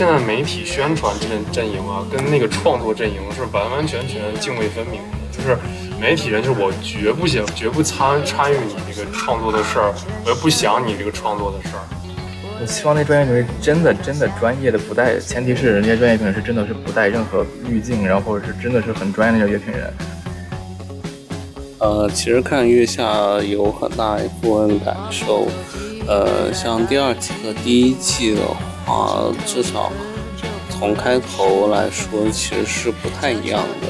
[0.00, 5.18] 就是现在媒体宣传阵阵营啊，跟那个创作阵营是完完全全泾渭分明的。
[5.30, 5.58] 就是
[6.00, 9.92] 媒体人，就是我绝不想、绝不参参与你这个创作的事儿，
[10.24, 11.84] 我也不想你这个创作的事儿。
[12.58, 19.92] 我希望那专业评委真的、真的专业的，不带前提是人家专业评委是真的是不带任何滤镜，然后或者是真的是很专业的乐评人。
[21.78, 23.04] 呃，其实看月下
[23.42, 25.46] 有很大一部分感受，
[26.06, 28.56] 呃，像第二季和第一季的话，
[28.90, 29.92] 啊至少
[30.68, 33.86] 从开头来说，其实是不太一样的。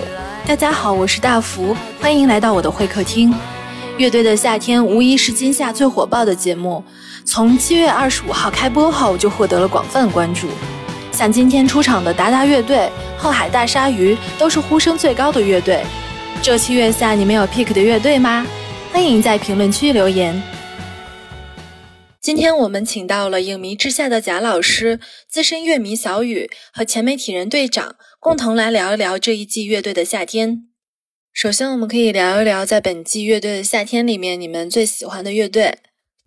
[0.46, 3.32] 大家好，我是大福，欢迎来到我的会客厅。
[3.96, 6.84] 乐队的夏天无疑是今夏最火爆的节目，
[7.24, 10.48] 从七月二十五号开播后就获得了广泛关注。
[11.12, 15.82] 像今天出场的达达乐队、后海大鲨鱼，都是呼声最高的乐队。
[16.42, 18.46] 这期月下你们有 pick 的乐队吗？
[18.92, 20.42] 欢迎在评论区留言。
[22.22, 30.66] 今天我们请到了影迷之下的贾老师、资深乐迷小雨和前媒体人队长，共同来聊一聊这一季乐队的夏天。
[31.32, 35.78] 首先，我们可以聊一聊在本季乐队的夏天里面，你们最喜欢的乐队。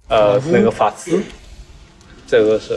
[0.10, 1.22] 呃，那个法兹，
[2.26, 2.76] 这个是，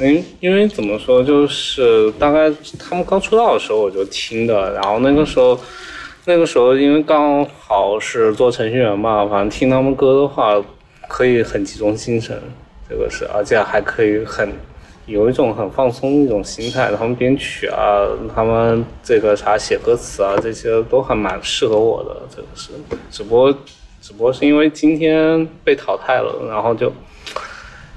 [0.00, 5.56] 因因为怎么说，就是大概他们刚出道的时候我就听的，然后那个时候。
[6.24, 10.62] 那个时候，因为刚好是做程序员嘛，反正听他们歌的话，
[11.08, 12.40] 可以很集中精神，
[12.88, 14.52] 这个是，而且还可以很
[15.06, 16.92] 有一种很放松的一种心态。
[16.94, 22.72] 他们编曲啊，他们这个啥写歌词啊，这些都还蛮适合我的，这个是。
[23.10, 23.52] 只不过，
[24.00, 26.92] 只不过是因为今天被淘汰了，然后就，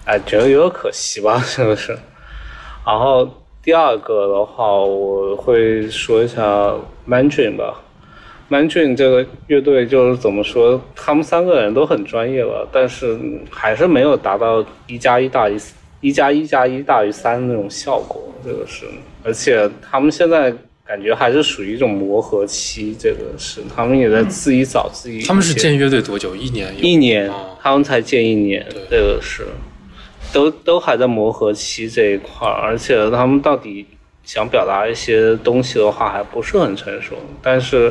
[0.05, 1.91] 哎，觉得有点可惜吧， 是不是？
[2.85, 3.29] 然后
[3.61, 6.73] 第二个的话，我会说一下
[7.07, 7.81] Mandarin 吧。
[8.51, 13.17] Mandarin 这个乐队就是怎么说，他们三个人都很专业了，但是
[13.49, 15.57] 还是没有达到一加一大于
[16.01, 18.21] 一加一加一大于三那种效果。
[18.43, 18.83] 这个是，
[19.23, 20.53] 而且他们现在
[20.83, 22.93] 感觉还是属于一种磨合期。
[22.99, 25.21] 这个是，他们也在自己找自己。
[25.21, 26.35] 他们是建乐队多久？
[26.35, 26.75] 一年？
[26.77, 28.67] 一年，他们才建一年。
[28.89, 29.47] 这个是，
[30.33, 33.85] 都都还在磨合期这一块儿，而且他们到底
[34.25, 37.15] 想表达一些东西的话，还不是很成熟。
[37.41, 37.89] 但是。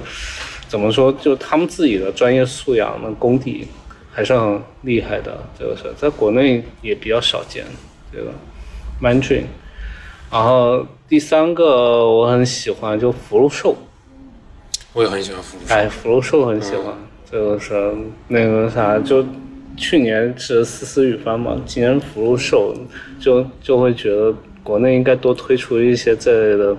[0.71, 1.13] 怎么说？
[1.15, 3.67] 就他们自己的专业素养、那功底
[4.09, 5.37] 还是很厉害的。
[5.59, 7.65] 这个是在国内也比较少见。
[8.13, 8.31] 这个
[9.03, 9.47] Mandarin，
[10.31, 13.75] 然后第三个我很喜欢，就福禄寿。
[14.93, 15.75] 我也很喜欢福禄寿。
[15.75, 16.95] 哎，福禄寿很喜欢。
[17.29, 17.93] 这个是
[18.29, 19.27] 那个啥，就
[19.77, 22.73] 去年是思思雨帆嘛，今年福禄寿，
[23.19, 24.33] 就就会觉得
[24.63, 26.77] 国内应该多推出一些这类的。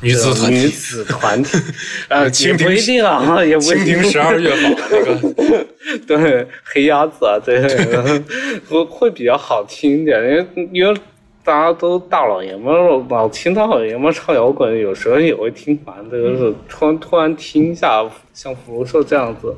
[0.00, 1.58] 女子团体，女子团体，
[2.08, 3.98] 啊，蜻蜓不一定啊， 也不一定。
[3.98, 5.66] 蜻蜓十二月好那个，
[6.06, 8.22] 对，黑鸭子啊，这个
[8.68, 11.00] 会会比较好听一点，因为因为
[11.44, 15.94] 大家都大老爷们儿，老听大老爷们儿唱摇滚，有时候也会听烦。
[16.10, 19.54] 这个是突然突然听一下，像福禄寿这样子，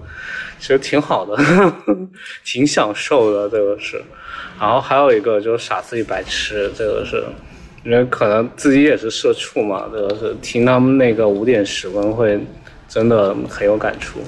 [0.59, 1.37] 其实挺好的，
[2.45, 3.49] 挺享受的。
[3.49, 4.03] 这个是，
[4.61, 7.23] 然后还有一个就是傻子与白痴，这个是。
[7.85, 12.41] 因为可能自己也是社畜嘛，这个是听他们那个五点十分会
[12.89, 14.21] 真的很有感触。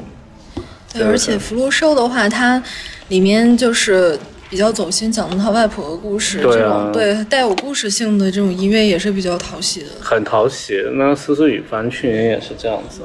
[0.92, 2.62] 对，而且福禄寿的话，它
[3.08, 4.18] 里面就是
[4.50, 9.86] 比较走心，讲的他外婆的故事，这种对带有故事性的这种音乐也是比较讨喜的。
[10.00, 13.02] 很讨喜，那思思雨帆去年也是这样子。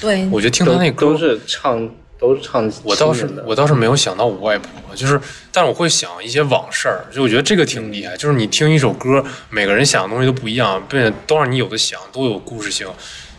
[0.00, 1.88] 对，我觉得听他那歌都是唱。
[2.18, 5.20] 都是唱我倒是我倒是没有想到我外婆，就是，
[5.52, 8.16] 但是我会想一些往事儿，就我觉得这个挺厉害。
[8.16, 12.86] 就是你听一首歌，每个人想的东西都不一样，并且都让你有的想，都有故事性，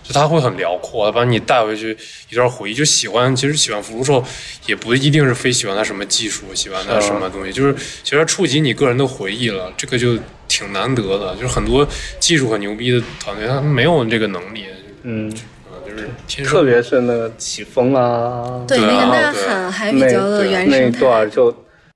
[0.03, 1.97] 就他会很辽阔，把你带回去
[2.29, 2.73] 一段回忆。
[2.75, 4.23] 就喜欢，其实喜欢福禄寿，
[4.67, 10.15] 也不一定是非喜欢他什么技术，喜欢他什么东西，就是其实触及你个人的回忆了，这个就
[10.47, 11.35] 挺难得的。
[11.35, 11.87] 就是很多
[12.19, 14.65] 技术很牛逼的团队，他没有这个能力。
[15.01, 15.33] 嗯。
[16.45, 21.51] 特别是那个起风啊，对那个呐喊还比较的原始，那段就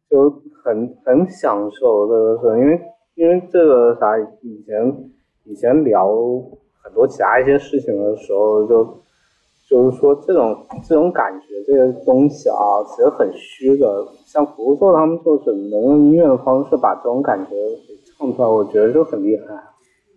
[0.09, 0.29] 就
[0.63, 2.81] 很很享受这个事，因为
[3.15, 4.93] 因为这个啥，以前
[5.43, 6.07] 以前聊
[6.81, 9.03] 很多其他一些事情的时候，就
[9.69, 13.87] 就是说这种这种感觉这个东西啊，其实很虚的。
[14.25, 19.45] 像福禄寿他们就是能用音乐的方式把这种感觉给唱出来，我觉得就很厉害。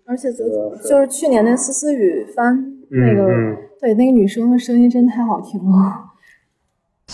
[0.07, 0.45] 而且就
[0.77, 2.71] 就是去年那思思雨翻。
[2.91, 3.25] 那个
[3.85, 5.93] 对那个女生的声音真太好听了，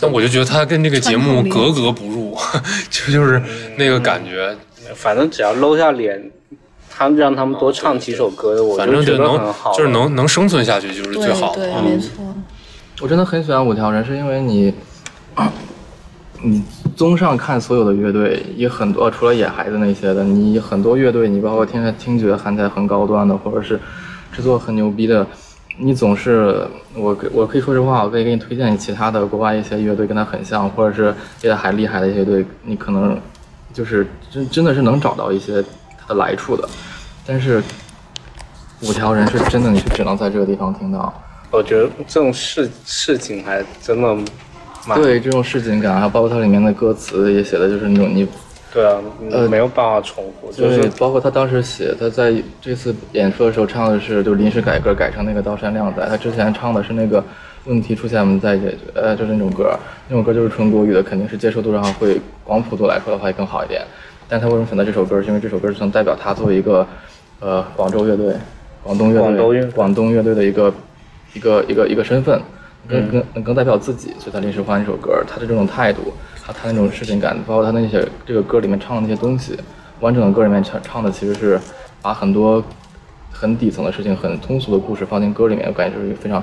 [0.00, 2.32] 但我就觉得她跟这个节目格格不入，
[2.88, 3.43] 就就是
[3.76, 4.56] 那个感觉。
[4.94, 6.31] 反正只要露下脸，
[6.88, 11.52] 他们让他们多唱几首歌，我反正就能就是能能生存下去就是最好。
[11.52, 12.25] 对，没错。
[13.00, 14.73] 我真的很喜欢五条人，是因为你
[16.40, 16.62] 你
[16.94, 23.81] 综上看所有的乐队，也很多除了野孩子那些的，你很多乐队，你包括听着听觉看起来很高端的，或者是
[24.31, 25.26] 制作很牛逼的，
[25.82, 33.18] 你总是我我可以说实话，我可以给你推荐其他的国外一些乐队跟他很像，或者是比他还厉害的一些队，你可能
[33.72, 35.64] 就是真真的是能找到一些
[35.98, 36.68] 它的来处的，
[37.26, 37.62] 但是
[38.82, 41.12] 五条人是真的，你是只能在这个地方听到。
[41.50, 44.14] 我觉得这种事事情还真的
[44.86, 48.28] 蛮对这种市井感，还有包括它里面的歌词也写的就是那种你，
[48.72, 48.99] 对啊，
[49.31, 57.22] 呃没有办法重复，就就是是包括他当时写他在这次演出的时候唱的是就临时改歌改成那个刀山靓仔，他之前唱的是那个
[57.64, 59.76] 问题出现我们再解决，呃就是那种歌，
[60.08, 63.82] 那种歌就是纯国语的，肯定是接受度上会广普度来说的话会更好一点。
[64.28, 65.20] 但他为什么选择这首歌？
[65.20, 66.87] 是因为这首歌是能代表他作为一个
[67.40, 68.32] 呃广州乐队、
[68.84, 70.73] 广东乐队、广东乐广东乐队的一个
[71.34, 72.40] 一个一个一个身份，
[72.88, 75.20] 更更能更代表自己，所以他临时换一首歌。
[75.26, 76.12] 他的这种态度，
[76.44, 79.56] 他他那种事情感，包括他那些这个歌里面唱的那些东西，
[80.00, 81.60] 完整的歌里面唱唱的其实是
[82.02, 82.62] 把很多
[83.31, 86.42] 很底层的事情、很通俗的故事放进歌里面，我感觉就是一个非常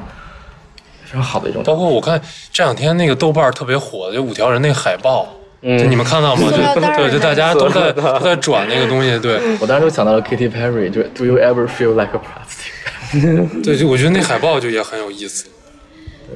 [1.03, 1.63] 非常好的一种。
[1.63, 2.21] 包括我看
[2.51, 5.27] 这两天那个豆瓣特别火的，就五条人那个海报，
[5.61, 6.43] 就你们看到吗？
[6.51, 13.63] 就对，就大家都在都在转那个东西，对我当时就想到了 Katy Perry，就 Do you ever feel like a plastic？
[13.63, 15.47] 对，就我觉得那海报就也很有意思。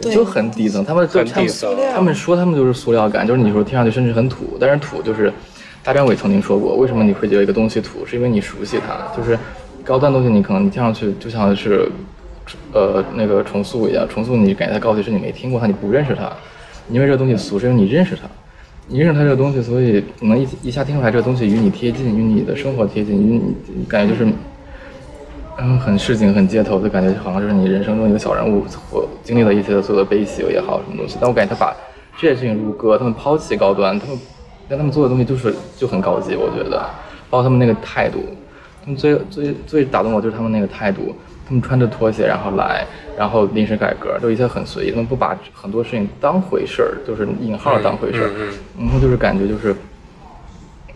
[0.01, 5.31] 对就很底层，他们就很他们底层他们说他们就是塑料感，就是你说听上去甚至很土，但是土就是
[5.83, 9.37] 大张伟曾经说过，为什么你会觉得一个东西土，是因为你熟悉它，就是
[9.83, 11.89] 高端东西你可能你听上去就像是
[12.73, 16.31] 呃那个重塑一样，重塑你感觉它高级是你没听过它，你不认识它，
[16.89, 18.23] 因为这个东西俗，是因为你认识它。
[18.87, 23.41] 你认识它这个东西，所以你能一一下听出来这个东西与你贴近，与你的生活贴近，与你
[23.73, 24.29] 你感觉就是
[25.57, 31.17] 嗯，很市井、很街头的感觉，好像就是你人生中一个小人物所经历的一些所有的悲喜也好，什么东西。
[31.19, 31.75] 但我感觉他把
[32.17, 34.19] 这些事情入歌，他们抛弃高端，他们
[34.67, 36.79] 但他们做的东西就是就很高级，我觉得，
[37.29, 38.23] 包括他们那个态度，
[38.83, 41.15] 他们最最最打动我就是他们那个态度，
[41.45, 48.29] 他们穿着拖鞋然后来，然后临时改革，就一切很随意，他们不把很多事情当回事儿，就是引号当回事儿，
[48.77, 49.75] 嗯然后就是感觉就是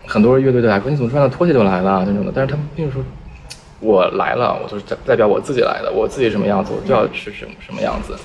[0.06, 3.04] 很多乐队都来说你怎么穿着拖鞋就来了那种的，但是他们并不是说。
[3.80, 8.16] 我来了，我就是代代表我自己来的，我自己什么样子，我就要是什么什么样子。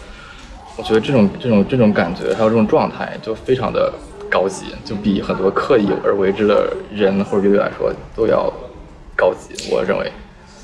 [0.77, 3.93] 我觉得这种这种这种感觉，还有这种状态，就非常的
[4.29, 8.51] 高级，就比很多刻意而为之的人或者乐队来说都要
[9.15, 9.69] 高级。
[9.69, 10.09] 我认为，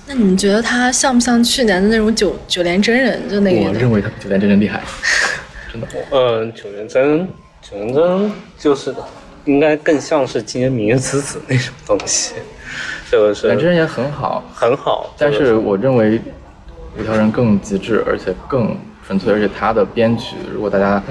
[0.08, 3.30] 那你们觉得他像不像去年的那种九九连真人？
[3.30, 4.82] 就那个我认为他比九连真人厉害，
[5.72, 5.88] 真的。
[6.12, 7.28] 嗯， 九连真，
[7.62, 8.96] 九连真就是
[9.44, 12.36] 应该更像是今年明日之子那种东西，
[13.10, 16.22] 这个是九连真人也很好，很好，但是我认为
[17.00, 18.76] 五条人更极致，而且更
[19.06, 21.02] 纯粹，而且他的编曲，如果大家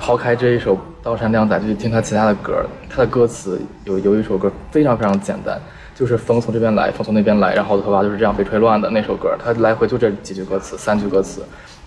[0.00, 5.60] 抛开这一首《刀山靓仔》，就去听他其他的歌，他的歌词有有一首歌非常非常简单，
[5.94, 11.42] 就是风从这边来，风从那边来，然后头发就是这样被吹乱的那首歌，他来回就这几句歌词，三句歌词，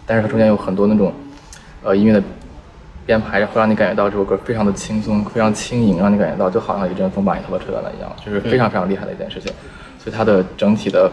[0.05, 1.11] 但是它中间有很多那种
[1.83, 2.23] 呃音乐的
[3.05, 9.51] 编排，会让你感觉到这首歌非常的轻松，非常轻盈，让你感觉到就好像一阵风把你头发吹乱了一样，就是非常非常厉害的一件事情。
[10.03, 11.11] 所以它的整体的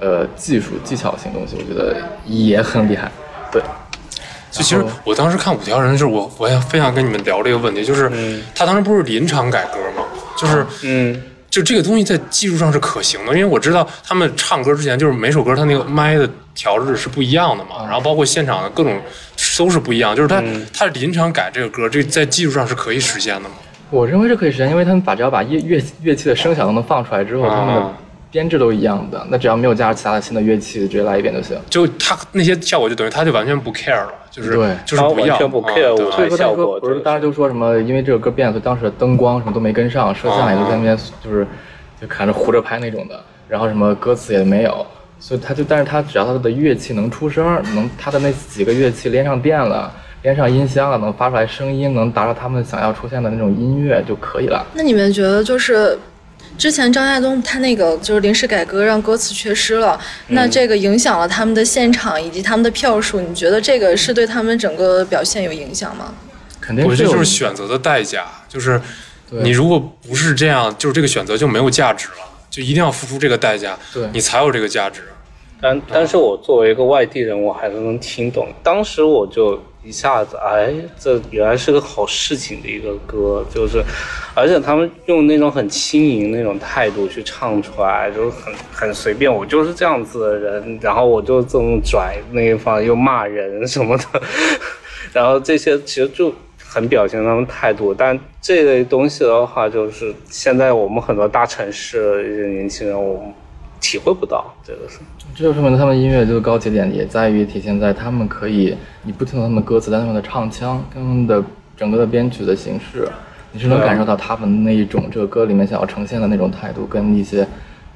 [0.00, 3.10] 呃技术技巧性东西，我觉得也很厉害。
[3.50, 3.62] 对，
[4.50, 8.10] 就其实我当时看五条人，就是我我也非常跟你们聊这个问题，就是
[8.54, 10.04] 他当时不是临场改歌吗？
[10.36, 19.00] 就是嗯，就这个东西在技术上是可行的，因为我知道他们唱歌之前，就是每首歌它那个麦的调制是不一样的嘛，然后包括现场的各种
[19.56, 20.42] 都是不一样，就是他
[20.74, 23.54] 他临场改这个歌，这在技术上是可以实现的嘛？
[23.90, 27.82] 我认为是可以实现，因为他们把只要把乐乐乐器的声响都能放出来之后，他们
[28.30, 31.56] 编制都一样的，那只要没有加入其他的新的乐器，直接来一遍就行。
[31.70, 34.76] 就他那些效果就等于他就完全不 care 了，就是对。
[34.84, 35.34] 就是不要。
[35.34, 36.04] 完全不啊 care 对。
[36.04, 41.46] 吧舞台所以说他效果不是，这当时就说什么，因为这首歌变了，所以当时的灯光什么都没跟上，摄像也就在那边就是
[42.00, 43.18] 就看着糊着拍那种的，
[43.48, 44.86] 然后什么歌词也没有，
[45.18, 47.44] 所以他就，但是他只要他的乐器能出声，
[47.74, 49.90] 能他的那几个乐器连上电了，
[50.22, 54.64] 连上音箱了，能发出来声音，能达到他们想要出现的那种音乐就可以了。
[54.74, 55.98] 那你们觉得就是
[56.58, 66.12] 之前张亚东他那个就是临时改革让歌词缺失了，那这个影响了他们的现场以及他们的票数，你觉得这个是对他们整个表现有影响吗？
[66.60, 68.78] 肯定是有我觉得就是选择的代价，就是
[69.30, 75.02] 你如果不是这样，就是这个选择就没有价值了，就一定要付出这个代价，对你才有这个价值。
[75.60, 78.48] 但但是我作为一个外地人，我还是能听懂。
[78.62, 83.82] 当时我就一下子，哎，这原来是个好事情的一个歌，就是，
[84.34, 89.32] 而且他们用那种很轻盈那种态度去唱出来，就很很随便。
[89.32, 94.22] 我就是这样子的人，然后我就这么拽那一方又骂人什么的，
[95.14, 96.30] 然后这些其实就
[96.62, 97.94] 很表现他们态度。
[97.94, 103.32] 但这类东西的话，就是现在我们很多大城市的一些年轻人，我们
[103.80, 104.98] 体会不到这个是。
[105.38, 111.40] 这就说明他们音乐就是高级点也在于体现在他们可以，你不听他们的歌词，但他们的唱腔跟、他们的
[111.76, 113.08] 整个的编曲的形式，
[113.52, 117.46] 你是能感受到他们那一种这个歌里面想要呈现的那种态度跟一些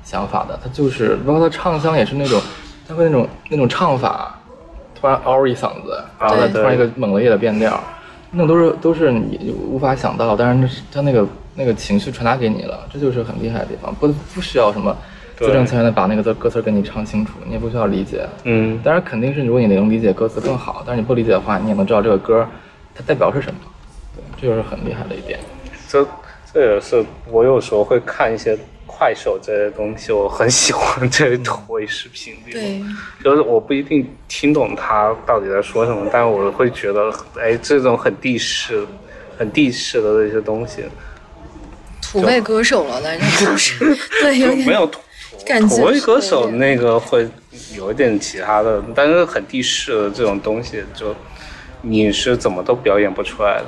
[0.05, 0.57] 想法的。
[0.63, 2.41] 他就是包括他唱腔也是那种，
[2.87, 4.39] 他会那种那种唱法，
[4.95, 7.83] 突然嗷一嗓子，然后再突然一个猛烈的变调，
[8.31, 14.97] 那都是都是你无法想到，但是他那个那个情绪传达给你了，这就是很厉害的地方，不不需要什么。
[15.43, 18.27] 字正腔圆的把那个字歌词给你唱清楚，你也不需要理解。
[18.45, 22.47] 嗯，当然肯定是如果你能理解歌词更好，但是你不理解的话，你也能知道这个歌
[22.95, 23.61] 它代表是什么。
[24.15, 25.39] 对，这就是很厉害的一点。
[25.89, 26.07] 这
[26.53, 32.35] 这也是我有时候会看一些快手这些东西，我很喜欢这类土味视频。
[32.51, 32.83] 对，
[33.23, 38.87] 就是我不一定听懂他到底在说什么，但我会觉得，哎，这种很地势、
[39.39, 40.85] 很地势的这些东西，
[42.03, 45.01] 土味歌手了，那就是 对，有点没有土。
[45.47, 47.29] 感觉口味歌手那个会
[47.77, 51.15] 有一点其他的，但是很地势的这种东西，就
[51.83, 53.67] 你是怎么都表演不出来的。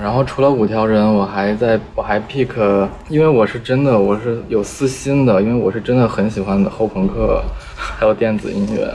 [0.00, 7.42] 然后除了五条人，我还在我还 pick，因为我是真的我是有私心的，因为我是真的很喜欢后朋克，
[7.76, 8.92] 还有电子音乐，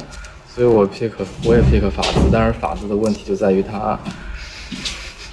[0.48, 1.12] 所以我 pick
[1.44, 4.00] 我也 pick 法子，但是法子的问题就在于它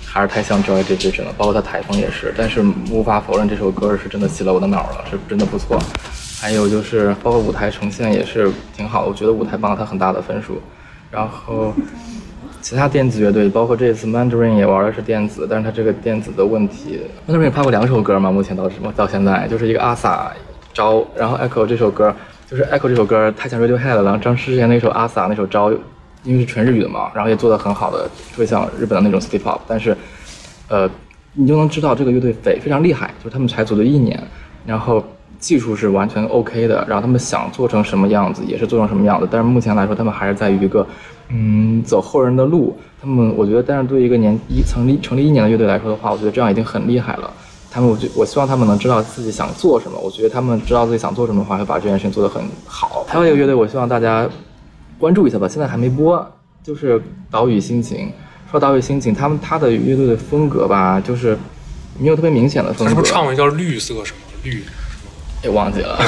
[0.04, 5.80] 还是太像 Joy Division 了，包括它台风也是，但是无法否认这首歌是真的洗了我的脑了，是真的不错。
[6.42, 10.60] 还有就是，包括舞台呈现也是挺好，我觉得舞台帮了他很大的分数。
[11.08, 11.72] 然后，
[12.60, 20.32] 其他电子乐队，包括这次 Mandarin 也玩的是电子，但是他这个电子的问题，Mandarin 也发过两首歌嘛，目前到什么到现在，就是一个阿萨
[20.74, 22.12] 招，然后 Echo 这首歌，
[22.50, 25.70] 就是 Echo 这首歌太像 Radiohead 了，然后张之前那首阿萨那首招，
[26.24, 29.96] 因为是纯日语的嘛，然后也做的很好的，特别像日本的那种 City Pop，但是，
[30.66, 30.90] 呃，
[31.34, 34.20] 你就能知道这个乐队非非常厉害，就是他们才组队一年，
[34.66, 35.00] 然后。
[35.42, 40.86] 技术是完全 OK 的，然后他们想做成什么样子也是做成什么样子，但是目前来说他们还是在于一个，
[41.28, 42.78] 嗯，走后人的路。
[43.00, 47.28] 他们我觉得，但是对于一个年一成立成立一年的乐队来说的话，我觉得这样已经很厉害了。
[47.68, 49.98] 他们我就我希望他们能知道自己想做什么。
[49.98, 53.04] 我觉得他们知道自己想做什么的话，会把这件事情做得很好。
[53.08, 54.28] 还有一个乐队，我希望大家
[54.98, 56.24] 关注一下吧，现在还没播，
[56.62, 58.12] 就是岛屿心情。
[58.50, 61.36] 说岛屿心情，他们他的乐队的风格吧，就是
[61.98, 62.90] 没有特别明显的风格。
[62.90, 64.62] 是不是唱的叫绿色什么绿？
[65.42, 65.98] 也忘记了，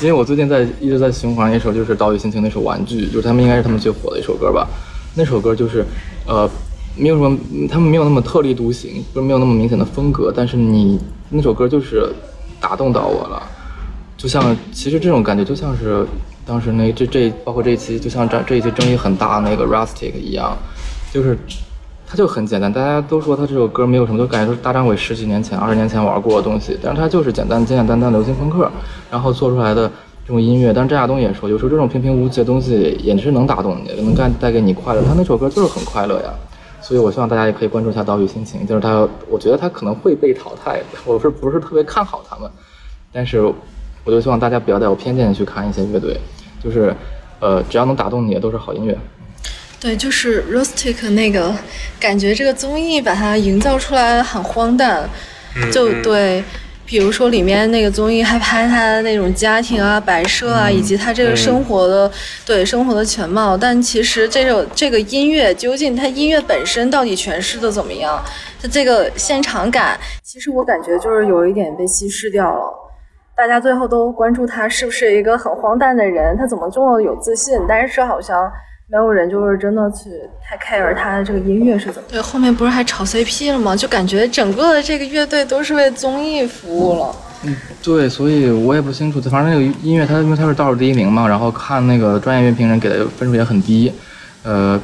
[0.00, 4.68] 因为我最近在一直在循环一首，就是岛屿心情那首玩具，就是他们应该是他们最火的一首歌吧。
[5.14, 5.84] 那首歌就是，
[6.26, 6.48] 呃，
[6.96, 7.36] 没有什么，
[7.68, 12.08] 他们没有那么特立独行，不是没有那么明显的风格，但是你那首歌就是
[12.60, 13.42] 打动到我了，
[14.16, 16.06] 就像其实这种感觉就像是
[16.46, 20.56] 当时那这这包括这一期，就像这这一期争议很大那个 Rustic 一样，
[21.12, 21.36] 就是。
[22.14, 28.70] 它就很简单，大家都说他这首歌没有什么，都感觉是大张伟十几年前、二十年前玩过的东西，但是他就是简单、简简单单流行朋克，
[29.10, 29.90] 然后做出来的
[30.24, 30.72] 这种音乐。
[30.72, 35.02] 但是张亚东也说，有时候这种平平无奇的东西也是能打动你，能带带给你快乐。
[35.02, 36.32] 他那首歌就是很快乐呀，
[36.80, 38.64] 所以我希望大家也可以关注一下岛屿心情。
[38.64, 42.48] 就是他，我觉得他可能会被淘汰，我是不是特别看好他们？
[43.12, 43.40] 但是
[44.04, 46.16] 我就希望大家不要带有偏见去看一些乐队，
[46.62, 46.94] 就是
[47.40, 48.96] 呃，只要能打动你的都是好音乐。
[49.84, 51.54] 对，就是 Rustic 那个
[52.00, 55.06] 感觉，这个综艺把它营造出来很荒诞，
[55.70, 56.42] 就对，
[56.86, 62.10] 比如说里面那个综艺还拍他的那种家庭啊、摆设啊，以及他这个生活的
[62.46, 63.58] 对生活的全貌。
[63.58, 68.18] 但其实这首这个音乐究竟它音乐本身到底诠释的怎么样？
[68.62, 72.72] 它这个现场感，其实我感觉就是有一点被稀释掉了。
[73.36, 77.58] 大家最后都关注他是不是一个很荒诞的人，他怎么这么有自信？
[77.68, 78.50] 但是好像。
[78.86, 80.10] 没有人就是真的去
[80.42, 82.08] 太 care 他的这个音乐是怎么？
[82.10, 83.74] 对，后面不是还炒 CP 了吗？
[83.74, 87.16] 就感觉整个的这个乐队都是为综艺服务了。
[87.44, 93.90] 嗯，对，所以我也不清楚，反正那个音乐，他因为他是倒数第一名嘛，然后看那个专业乐评人给的分数也很低。
[94.42, 94.78] 呃，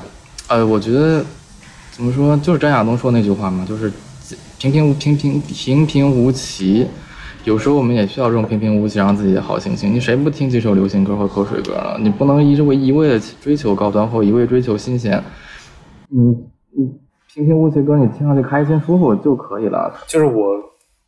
[0.49, 1.23] 呃，我觉得
[1.92, 3.92] 怎么说，就是张亚东说那句话嘛，就是
[4.59, 6.87] 平平无平平平平无奇。
[7.44, 9.90] 有时候我们也需要这种平平无奇，让自己的好心情。
[9.90, 11.97] 你谁不听几首流行歌和口水歌了？
[11.99, 15.23] 你不能一直为一味的追求高端或一味追求新鲜。
[16.11, 16.20] 你
[16.76, 16.92] 你
[17.32, 19.90] 平平无奇歌，你听上去开心舒服就可以了。
[20.06, 20.54] 就是我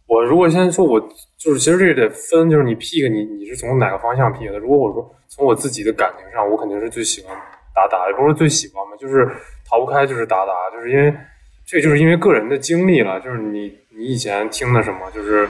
[0.07, 0.99] 我如果先说，我
[1.37, 4.59] 就是其实这得分，就是你 pick 你你是从哪个方向 pick 的？
[4.59, 7.37] 如果我说从我自己的感情上，我肯定是最喜欢
[7.75, 9.29] 达达，也不是最喜欢嘛，就是
[9.69, 11.15] 逃不开就是达达，就是因为
[11.67, 15.47] 这就是因为个人的经历了，就是你你以前听的什么，就是。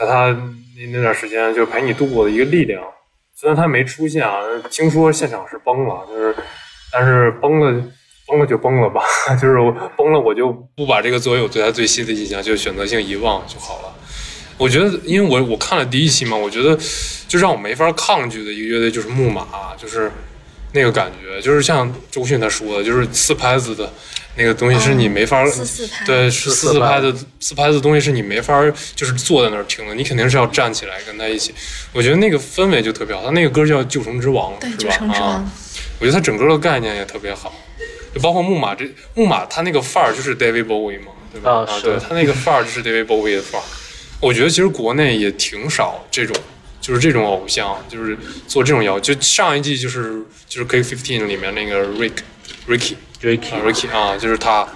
[0.00, 0.30] 在他
[0.78, 2.82] 那那段时间，就陪你度过的一个力量。
[3.36, 4.40] 虽然他没出现啊，
[4.70, 6.34] 听说现场是崩了，就是，
[6.90, 7.82] 但是崩了，
[8.26, 9.02] 崩了就崩了吧，
[9.40, 9.56] 就是
[9.96, 13.94] 崩了我就不把这个作为我对他最新的印象，就选择性遗忘就好了。
[14.56, 16.78] 我觉得，因为我我看了第一期嘛，我觉得
[17.28, 20.10] 就让我没法抗拒的一个乐队就是木马，就是
[20.72, 23.90] 那个感觉，就是像周迅他说的，就是四拍子的
[24.40, 28.58] 那个东西是你没法、四四拍对，是四四拍的四拍的东西是你没法
[28.96, 31.54] 就是坐在那儿听的，你肯定是要站起来跟他一起。
[31.92, 35.14] 我觉得那个氛围就特别好，他那个歌叫《旧城之王》，对，是吧？
[35.14, 35.52] 啊，
[35.98, 37.52] 我觉得他整个的概念也特别好，
[38.14, 41.50] 就包括木马这木马，他那个范儿就是 David Bowie 嘛，对吧？
[41.50, 43.64] 啊是对，他那个范儿就是 David Bowie 的范儿。
[44.20, 46.34] 我觉得其实国内也挺少这种，
[46.80, 48.16] 就是这种偶像，就是
[48.48, 48.98] 做这种摇。
[48.98, 52.16] 就上一季就是就是 K Fifteen 里面那个 Rick
[52.68, 54.66] Ricky 啊 Ricky Ricky 啊，就是他，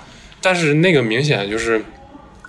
[0.41, 1.85] 但是那个明显就是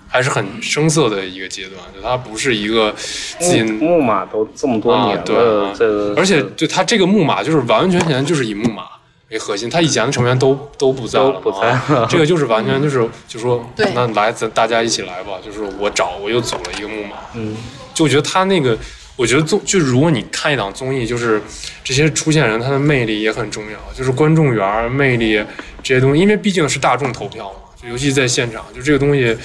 [0.08, 2.92] 还是很生涩的一个阶段，就他不是一个
[3.38, 8.84] 自己木木马都这么多年啊，对了，啊这个而且就他这个木马就是完完全全就是以木马
[9.30, 17.56] 为核心，他以前的成员都都不在了，都不在啊这个就是完全就是就说那来咱大家一起来吧，就是我找我又组了一个木马，嗯，
[17.94, 18.76] 就我觉得他那个。
[19.16, 21.40] 我觉得综就如果你看一档综艺，就是
[21.82, 25.42] 这些出现人他的魅力也很重要，就是观众缘儿魅力
[25.82, 29.36] 这些东西，因为毕竟是大众投票嘛，就尤其在现场，就这个东西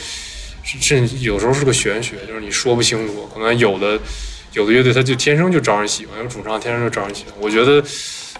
[0.63, 3.97] 是是有时候是个玄学，就是你说不清楚，可能有的
[4.53, 7.33] 有的乐队他就天生就招人喜欢，有主唱天生就招人喜欢。
[7.39, 7.81] 我觉得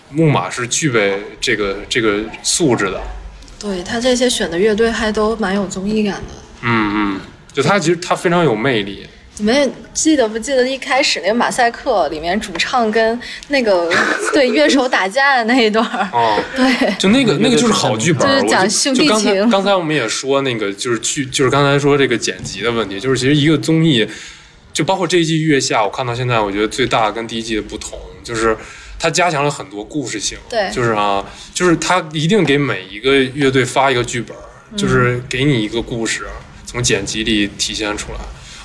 [0.09, 3.01] 木马是具备这个这个素质的，
[3.57, 6.33] 对他这些选的乐队还都蛮有综艺感的。
[6.63, 7.21] 嗯嗯，
[7.53, 9.07] 就他其实他非常有魅力，
[9.41, 13.91] 你们记得不记得一开始那个马赛克里面主唱跟那个
[14.31, 16.07] 对乐手打架的那一段儿？
[16.13, 24.07] 哦，对，就那个那个就是好剧本儿，就是讲兄弟就刚才情刚才我们也说那个就是剧就是刚才说这个剪辑的问题，就是其实一个综艺，
[24.71, 28.55] 就包括这一季《月下》，我看到现在，我觉得最大跟第一季的不同就是。
[29.03, 36.27] 它加强了很多故事性，对就是啊，就是它一定给每一个乐队发一个剧本儿，就是给你一个故事，
[36.67, 38.19] 从剪辑里体现出来。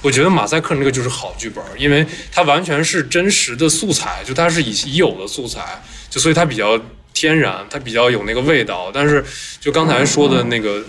[0.07, 6.81] 我觉得马赛克那个就是好剧本儿，因为它完全是真实的素材，就它是已已有的素材，就所以它比较
[7.13, 8.89] 天然，它比较有那个味道。
[8.95, 9.25] 但是
[9.59, 10.81] 就刚才说的那个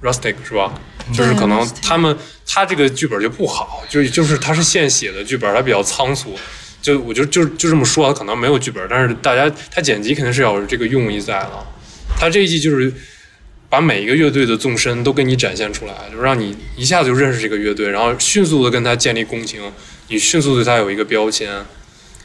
[0.00, 0.72] rustic 是吧？
[1.12, 6.38] 就是可能他们他这个剧本就不好，就就是他是现写的剧本，它比较仓促。
[6.80, 11.66] 就我觉得就就这么说，他可能没有剧本，但是大家他剪辑肯定是要有这个用意在的。
[12.16, 12.94] 他这一季就是
[13.72, 19.62] 把每一个乐队的纵深都给你展现出来，就让你一下子就认识这个乐队，然后迅速的跟他建立共情，
[20.08, 21.48] 你迅速对他有一个标签，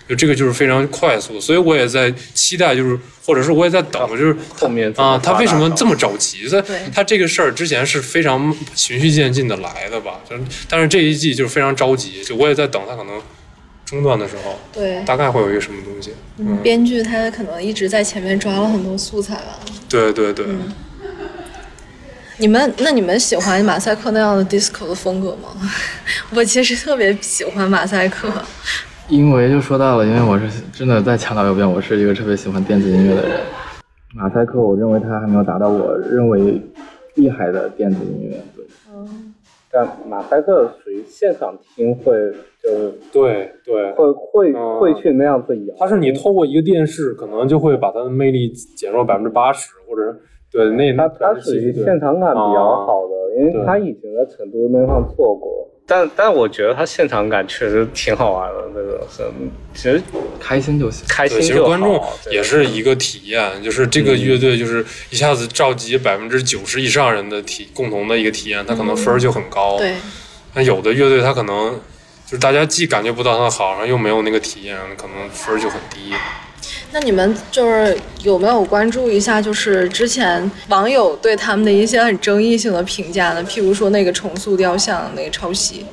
[0.10, 1.40] 就这个就是非常快速。
[1.40, 6.50] 所以我也在期待，就是或者是我也在等，就是后面啊，他为什么这么么着急？
[6.50, 6.62] 他
[6.96, 10.20] 他这个事儿之前是非常循序渐进的来的吧？
[10.30, 10.36] 就
[10.68, 13.22] 但是这一季就是非常着急，就我也在等他可能
[13.86, 16.12] 中断的时候，对，大概会有一个什么东西。
[16.40, 19.62] 嗯，编剧他可能一直在前面抓了很多素材吧。
[19.88, 20.46] 对对对，
[22.40, 25.50] 你们那你们喜欢马赛克那样的 disco 的风格吗？
[26.36, 28.30] 我其实特别喜欢马赛克。
[29.10, 33.40] 因为就说到了，因为我是真的再强调一遍，我是一个特别喜欢电子音乐的人。
[34.14, 36.62] 马赛克，我认为他还没有达到我认为
[37.16, 38.40] 厉害的电子音乐。
[38.56, 39.34] 对，嗯
[39.72, 42.14] 但马赛克属于现场听会
[42.62, 50.20] 就是对对，会会嗯会去那样子摇，它是你透过一个电视，可能就会把它的魅力减弱百分之八十，或者是
[50.58, 55.68] 对那他他属于现场感比较好的，因为他以前在成都那方做过。
[55.90, 59.24] 但但我觉得他现场感确实挺好玩的，那个是
[59.74, 60.02] 其实
[60.38, 61.06] 开心就行。
[61.08, 61.70] 开心就好。
[61.70, 69.78] 观众也是一个体验，就是这个嗯乐队就是一下子召集百分之九十以上人的体共同的一个体验，他可能分儿就很高。
[69.78, 69.94] 对，
[70.56, 71.72] 那有的乐队他可能
[72.26, 76.12] 就是大家既感觉不到他好，然后又没有那个体验，可能分儿就很低。
[77.00, 83.44] 那你们就是有没有关注一下，就是之前网友对他们的一些很争议性的评价呢？
[83.44, 85.86] 譬如说那个重塑雕像那个抄袭，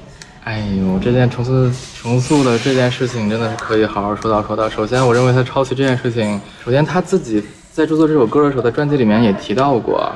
[0.45, 4.67] 哎呦，这件重塑重塑的这件事情真的是可以好好说道说道。
[4.67, 7.39] 首先，我认为他抄袭这件事情，首先他自己
[7.71, 10.11] 在制作这首歌的时候，在专辑里面也提到过，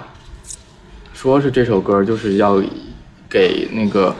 [1.13, 2.63] 说是这首歌就是要
[3.29, 4.17] 给那个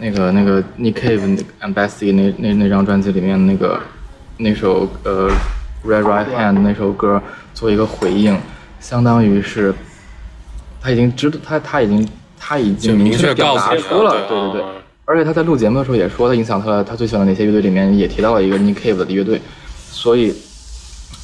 [0.00, 3.80] 那个那个 Nick Cave 那个 Embassy 那那那张专辑里面那个
[4.36, 5.30] 那首呃
[5.88, 7.20] Red Right Hand 那首歌
[7.54, 8.38] 做一个回应，
[8.78, 9.74] 相当于是
[10.80, 14.64] 他已经知道他他已经他已经明确表达出了，对对对。
[15.06, 19.40] 而且他在录节目的时候也说，他影响他他最喜欢的哪些乐队里面也提到了一个 Nick Cave 的乐队，
[19.90, 20.34] 所以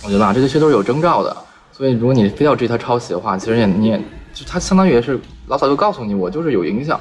[0.03, 1.37] 我觉得啊，这些其实都是有征兆的。
[1.71, 3.99] 所以如果你非要质疑他抄袭的话，其实也你也
[4.33, 6.99] 就他相当于也是老早就告诉你我就是有影响。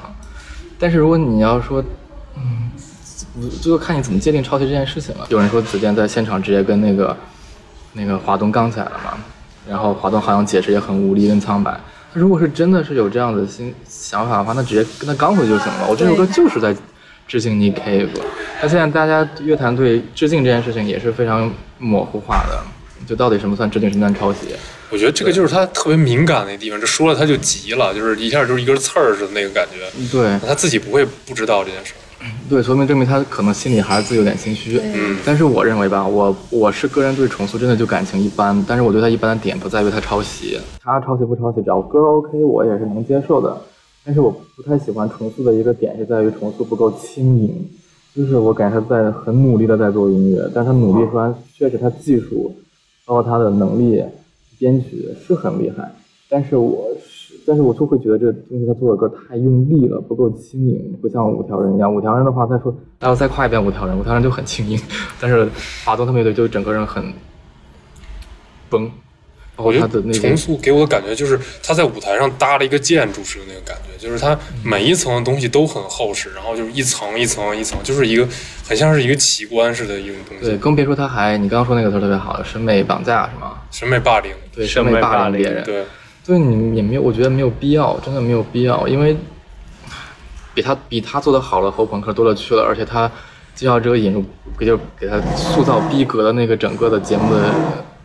[0.78, 1.82] 但是如果你要说，
[2.36, 2.70] 嗯，
[3.62, 5.26] 这就看你怎么界定抄袭这件事情了。
[5.30, 7.16] 有人说子健在现场直接跟那个
[7.94, 9.18] 那个华东杠起来了嘛，
[9.68, 11.72] 然后华东好像解释也很无力跟苍白。
[12.12, 15.86] 他如果是真的是有这样的心想法的话，那直接跟他刚回就行了。
[15.88, 16.74] 我这首歌就是在
[17.26, 18.08] 致敬 Nick Cave。
[18.62, 22.62] 那现在大家乐坛对致敬这件事情也是非常模糊化的，
[23.06, 24.54] 就到底什么算致敬，什么算抄袭？
[24.90, 30.06] 我觉得这个就是他特别敏感的地方，这说了他就急了，就是一下就是一根刺儿似的那个感觉。
[30.12, 31.98] 对他自己不会不知道这件事儿。
[32.48, 34.78] 对，说明证明他可能心里还是自己有点心虚。
[34.78, 43.56] 嗯但是我认为吧，我我是个人对重塑真的就感情一般，但是我对他一般的点不在于他抄袭，他抄袭不抄袭，只要歌 OK 我也是能接受的。
[44.04, 47.66] 但是我不太喜欢重塑的一个点是在于重塑不够轻盈，
[48.14, 52.54] 就是我感觉他在很努力的在做音乐，但是他努力和确实他技术，
[53.06, 54.04] 包括他的能力，
[54.58, 55.90] 编曲是很厉害，
[56.28, 57.13] 但是我是，
[57.46, 61.94] 但是我就会觉得这东西他做的歌太用力了，不够轻盈，不像五条人一样。
[61.94, 64.80] 五条人的话，再说，还要再夸一遍五条人，五条人就很轻盈，
[65.20, 65.48] 但是
[65.84, 67.12] 华东他们乐队就整个人很
[68.70, 68.90] 崩，
[69.56, 78.26] 包括我觉得他的那个重塑给我的感觉就是他在舞台上搭了一个建筑似的那个感觉，就是他每一层的东西都很厚实，然后就是一层一层一层，就是一个
[78.66, 83.58] 很像是一个奇观似的一种东西对，更别说他还你刚刚说那个词特别好，审美绑架是吗？
[83.70, 84.32] 审美霸凌。
[84.54, 85.64] 对，审审美霸凌别人。
[85.64, 85.84] 对，
[86.26, 89.16] 对你也没有，我觉得没有必要，真的没有必要，因为
[90.54, 93.10] 比他比他做的好的后朋克多了去了，而且他
[93.54, 94.24] 就要这个引入，
[94.58, 97.52] 给就给他塑造逼格的那个整个的节目的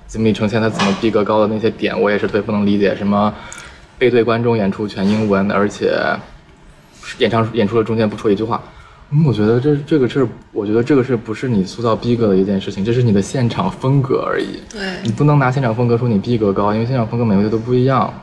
[0.07, 3.33] 节目呈现他怎么逼格高的那些点，我也是特别不能理解，什么
[3.97, 5.97] 背对观众演出全英文，而且
[7.19, 8.61] 演唱演出的中间不说一句话。
[9.11, 14.59] 嗯，我觉得这这个是，我觉得这个是不是你塑造逼格的一件事情，这是你的现场风格而已。
[14.71, 18.13] 对你不能拿现场风格说你逼格高，因为现场风格每个乐队都不一样。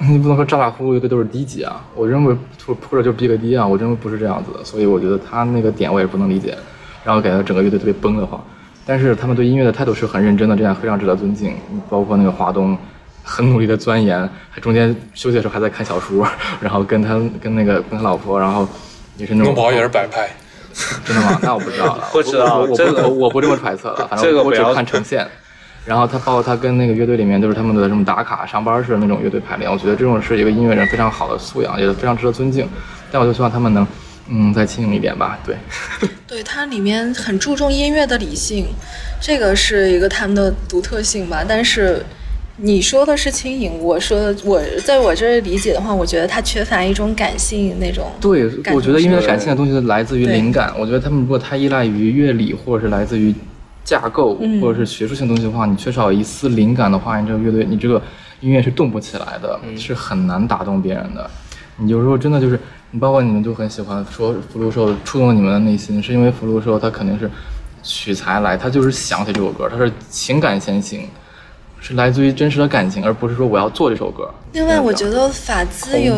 [0.08, 6.56] 你不能说赵大呼乐队都是低级啊，我认为或或者就逼格低啊，我认为不是这样子的，所以我觉得他那个点我也不能理解，
[7.04, 8.42] 然后感觉整个乐队特别崩的慌，
[8.86, 11.54] 但是他们对音乐的态度是很认真的，这样非常值得尊敬。
[11.90, 12.74] 包括那个华东
[13.22, 16.26] 很努力的钻研，还中间休息的时候还在看小说，
[16.62, 18.66] 然后跟他跟那个跟他老婆，然后
[19.20, 20.28] 也是那种弄不好也是摆拍。
[21.04, 21.38] 真的吗？
[21.42, 25.26] 那我不知道了，不知道我我我这个我我不这么揣测了，反这个我只看呈现。
[25.84, 32.68] 然后他包括他跟那个乐队里面都是他们的什么打卡上班式的那种乐队排练，我觉得这种是一个音乐人非常好的素养，也非常值得尊敬。
[33.10, 33.86] 但我就希望他们能，
[34.28, 35.38] 嗯，再轻盈一点吧。
[35.44, 35.56] 对，
[36.28, 38.66] 对，它里面很注重音乐的理性，
[39.20, 41.42] 这个是一个他们的独特性吧。
[41.46, 42.04] 但是
[42.62, 48.10] 你说的是轻盈，我说的我在我这儿理解的话，我觉得它缺乏一种感性那种。
[48.20, 48.44] 对，
[48.74, 50.74] 我觉得音乐感性的东西来自于灵感。
[50.78, 53.34] 我觉得他们如果太依赖于乐理，或者是来自于
[53.82, 58.00] 架构，嗯或者是学术性东西的话，你缺少一丝灵感的话，你这个乐队，你这个
[58.40, 61.30] 音乐是动不起来的，是很难打动别人的。
[61.78, 67.30] 你有时候真的就是，你包括你们就很喜欢说福禄寿触动了你们的内心，是因为福禄寿他肯定是
[67.82, 71.08] 取材来，他就是想起这首歌，他是情感先行。
[71.80, 74.28] 是来自于真实的感情，而不是说我要做这首歌。
[74.52, 76.14] 另外，我觉得法兹有。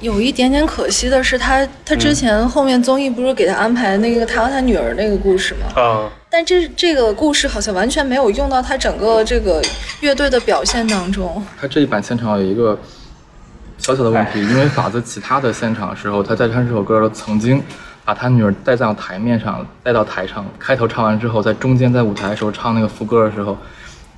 [0.00, 5.82] 有一点点可惜的是他，他之前后面综艺不是给他安排那个他和他女儿那个故事吗？
[5.82, 9.62] 啊，但这这个故事好像完全没有用到他整个这个
[10.00, 11.44] 乐队的表现当中。
[11.60, 12.78] 他这一版现场有一个
[13.78, 17.62] 小小的问题，因为法兹其他的现场的时候，他在唱这首歌曾经
[18.04, 23.56] 把他女儿带到台面上，带到台上，开头唱完之后，在中间在舞台的时候唱那个副歌的时候，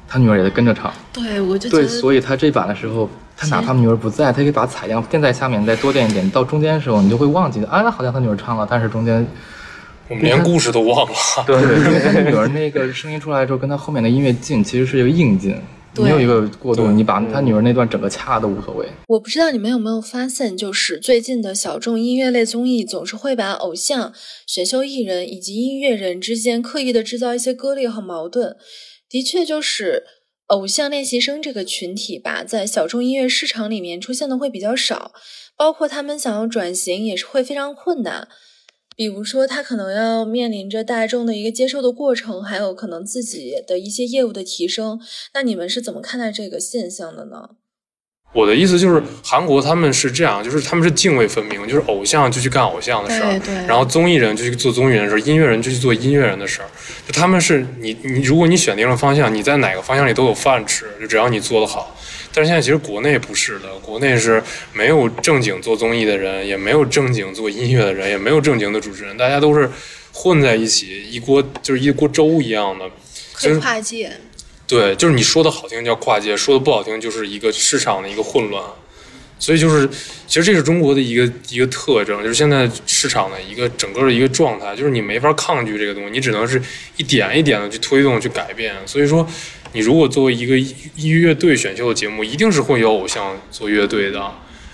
[0.09, 0.92] 他女儿也在跟着唱。
[1.12, 9.27] 对，我就觉对，所以他这版的时候，他哪怕女儿不在，他可以把采样垫在下面，再多垫一点，到中间的时候，你就会忘记，啊，好像他女儿唱了，但是中间
[10.09, 11.14] 我们连故事都忘了。
[11.47, 15.57] 对对，因为他女儿那个声音出来之后，跟他后面的音乐进，其实是一个硬进，
[15.97, 18.87] 没有一个过渡，你把他女儿那段整个掐都无所谓。
[19.09, 24.12] 我不知道你们有没有发现，就是最近的小众音乐类综艺总是会把偶像、
[24.47, 28.57] 选秀艺人以及音乐人之间刻意的制造一些割裂和矛盾。
[29.09, 30.05] 的确，就是
[30.47, 35.12] 偶像练习生这个群体吧，在小众音乐市场里面出现的会比较少，
[35.57, 38.29] 包括他们想要转型也是会非常困难。
[38.97, 44.99] 比如说，他可能要面临着大众的一个接受的过程，还有可能自己的一些业务的提升。
[45.35, 47.51] 那你们是怎么看待这个现象的呢？
[48.33, 56.69] 我的意思就是，韩国他们是这样，就是他们是泾渭分明，就是偶像就去干偶像的事儿然后综艺人就去做综艺人的事儿，音乐人就去做音乐人的事儿。
[57.07, 61.97] 就他们是你你，如果你选定了方向，你在哪个方向里都有饭吃，就只要你做得好。
[62.35, 64.43] 但是现在其实国内不是的，国内是
[64.75, 69.71] 没有正经做综艺的人，也没有正经做音乐的人，也没有正经的主持人，大家都是
[70.12, 72.85] 混在一起，一锅就是一锅粥一样的。
[73.33, 74.12] 可以跨界。
[74.66, 78.62] 对，就是你说的好听叫跨界，说的不好听就是一个市场的一个混乱。
[79.38, 79.87] 所以就是，
[80.26, 86.61] 其实这是中国的一个一个特征，就是现在市场的一个整个的一个状态，就是你没法抗拒这个东西，你只能是
[86.96, 88.74] 一点一点的去推动、去改变。
[88.87, 89.29] 所以说，
[89.72, 94.33] 你如果作为一个一乐队选秀的节目，一定是会有偶像做乐队的。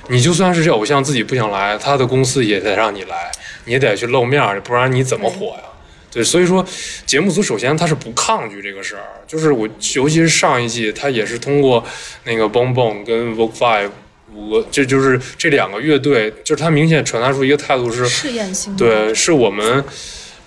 [0.09, 3.33] 你就算是这偶像自己不想来，他的公司也得让你来，
[3.65, 5.65] 你也得去露面，不然你怎么火呀？
[6.13, 6.65] 对，所以说
[7.07, 11.83] 节目组首先他是不抗拒这个事儿，就是我尤其是上一季，他也是通过
[12.25, 13.91] 那个 Boom Boom 跟 Vogue Five
[14.35, 18.79] 五个，这就是这两个乐队，就是他明显传达出一个态度是，试验性的。
[18.79, 19.83] 对，是我们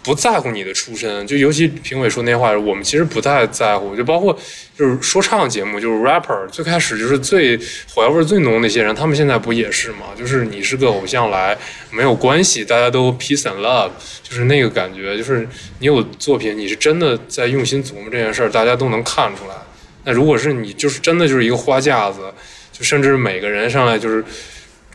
[0.06, 4.38] 不在乎你的出身，就尤其评委说那话，我们其实不太在乎，就包括
[4.78, 7.60] 就是说唱节目，就是 rapper，最开始就是最
[7.94, 10.08] 火药味最浓那些人，他们现在不也是吗？
[10.16, 11.58] 就是你是个偶像来
[11.90, 13.90] 没有关系，大家都 peace and love，
[14.22, 15.48] 就是那个感觉，就是
[15.80, 19.56] 你有作品，你是真的在用心琢磨这件事儿，大家都能看出来。
[20.04, 22.32] 那如果是你就是真的就是一个花架子，
[22.72, 24.24] 就甚至每个人上来就是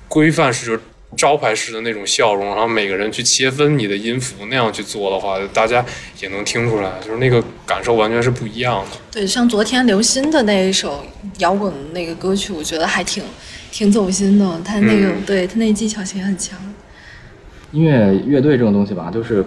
[0.07, 0.81] 规范式就是
[1.17, 5.85] 招牌式的那种笑容，然后每个人去切分你的音符那样去做的话，大家
[6.21, 8.97] 也能听出来，就是那个感受完全是不一样的。
[9.11, 11.05] 对，像昨天刘鑫的那一首
[11.39, 13.25] 摇滚那个歌曲，我觉得还挺
[13.71, 14.61] 挺走心的。
[14.65, 16.59] 他那个、嗯对他那技巧性很强。
[17.73, 19.45] 音乐乐队这种东西吧，就是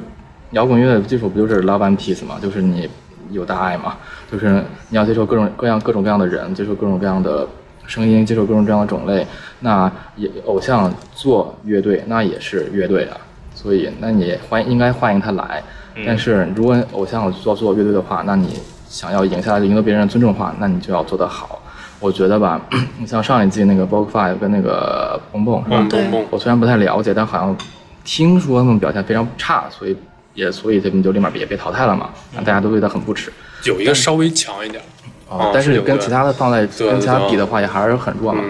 [0.51, 2.37] 摇滚乐的基础不就是 love and peace 嘛？
[2.41, 2.89] 就是你
[3.31, 3.97] 有大爱嘛，
[4.31, 7.47] 就是你要接受各种各样各种各样的人，接受各种各样的
[7.93, 9.25] 声音，接受各种各样的种类。
[9.59, 13.17] 那也偶像做乐队，那也是乐队啊，
[13.53, 15.61] 所以那你欢应该欢迎他来。
[16.03, 21.61] 但是如果偶像做做乐队的话，那你想要赢下来赢得别人的尊重的话，那你就要做得好。
[21.99, 22.59] 我觉得吧，
[22.97, 25.87] 你 像上一季那个 Vogue Five 跟那个蹦蹦是吧？
[25.87, 27.55] 对蹦蹦蹦，我虽然不太了解，但好像
[28.03, 29.95] 听说他们表现非常差，所以
[30.33, 33.31] 也所以他们就立马也被淘汰了嘛，那大家都对他很不耻。
[33.65, 34.83] 有一个稍微强一点。
[35.29, 38.43] 啊，但是跟其他的放在跟其他比的话，也还是很弱嘛。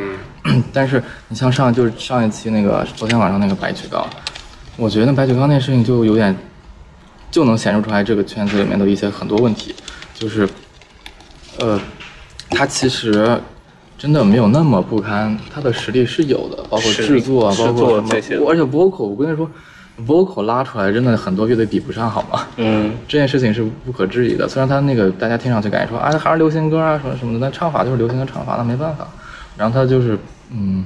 [0.46, 4.06] 嗯， 但是你像上就是上一期那个昨天晚上那个白举纲，
[4.76, 6.36] 我觉得白举纲那事情就有点
[7.32, 9.74] 就能显示出来这个圈子里面的一些很多问题，
[10.14, 10.48] 就是
[11.60, 11.80] 呃，
[12.50, 13.40] 他其实
[13.98, 18.10] 真的没有那么不堪，他的实力是有的，包括制作啊，包括什么
[18.50, 19.50] 而且 vocal，我跟你说
[20.08, 22.46] ，vocal 拉出来真的很多乐队比不上，好吗？
[22.58, 24.48] 嗯，这件事情是不可质疑的。
[24.48, 29.08] 虽然他那个大家听上去感觉说啊还是流行歌啊什么什么的，但唱法就是流行的唱法，那没办法。
[29.58, 30.18] 然后他就是
[30.52, 30.84] 嗯，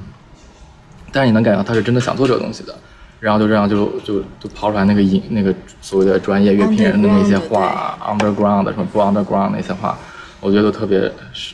[1.10, 2.74] 但是你能感觉到他是真的想做这个东西的。
[3.20, 9.98] 然后就这样就就就抛出来那个音那个所谓的专业乐评人的那些话，underground 的什么不 underground 那些话，
[10.38, 11.00] 我觉得都特别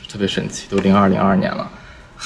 [0.07, 0.67] 特别神奇。
[0.69, 1.67] 都零二零二年了，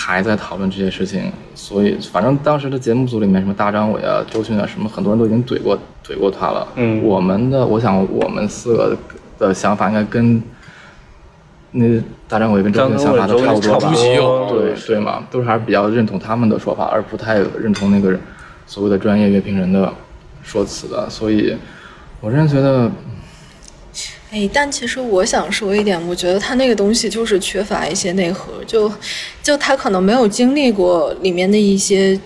[0.01, 6.65] 还在讨论这些事情，所以反正当时的节目组里面什么大张伟啊、周迅啊什么，很多人都已经怼过怼过他了。
[6.75, 8.97] 嗯我们的我想我们四个
[9.37, 10.41] 的想法应该跟
[11.71, 13.79] 那大张伟跟周迅的想法都差不多吧？
[13.79, 18.17] 差不多对对嘛，都是还是比较认同他们的说法，而不太认同那个
[18.65, 19.91] 所谓的专业乐评人的
[20.41, 21.09] 说辞的。
[21.09, 21.55] 所以，
[22.21, 22.89] 我真的觉得，
[24.31, 28.91] 哎，但其实我想说一点，我觉得他那个东西就是缺乏一些内核，就
[29.41, 32.19] 就他可能没有经历过里面的一些，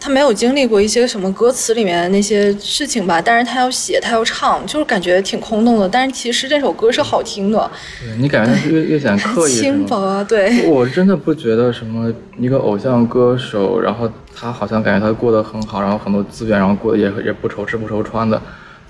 [0.00, 5.88] 他没有经历过一些什么歌词里面的那些事情吧，但是他要写，他要唱，就是感觉挺空洞的。
[5.88, 7.70] 但是其实这首歌是好听的，
[8.18, 9.52] 你感觉他是越越显刻意？
[9.62, 18.42] 轻薄，啊对，我真的不觉得什么一个偶像歌手，然后他好像感觉他过得很好，然后很多资源，然后过得也也不愁吃不愁穿的，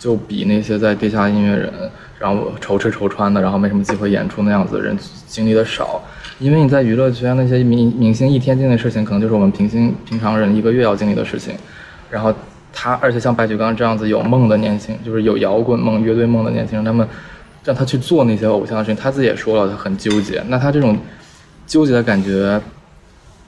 [0.03, 1.73] 就比那些在地下音乐人，
[2.19, 6.03] 然后愁吃愁穿的，然后没什么机会演出那样子的人经历的少。
[6.41, 11.55] 因为你在娱乐圈那些明明星一天经历的事情，可能就是我们平心平常人一个月要经历的事情。
[12.11, 12.35] 然后
[12.73, 17.07] 他，而且像白举纲这样子有梦的年轻，就是有摇滚梦、乐队梦的年轻人，他们
[17.63, 20.43] 让他去做那些偶像的事情，他自己也说了，他很纠结。
[20.49, 20.99] 那他这种
[21.65, 22.61] 纠结的感觉，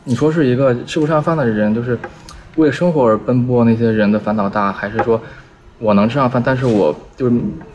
[0.04, 1.98] 你说是一个吃不上饭的人，就是
[2.54, 5.20] 为生活而奔波那些人的烦恼大，还是说
[5.84, 7.32] 我能吃上饭，但是我就是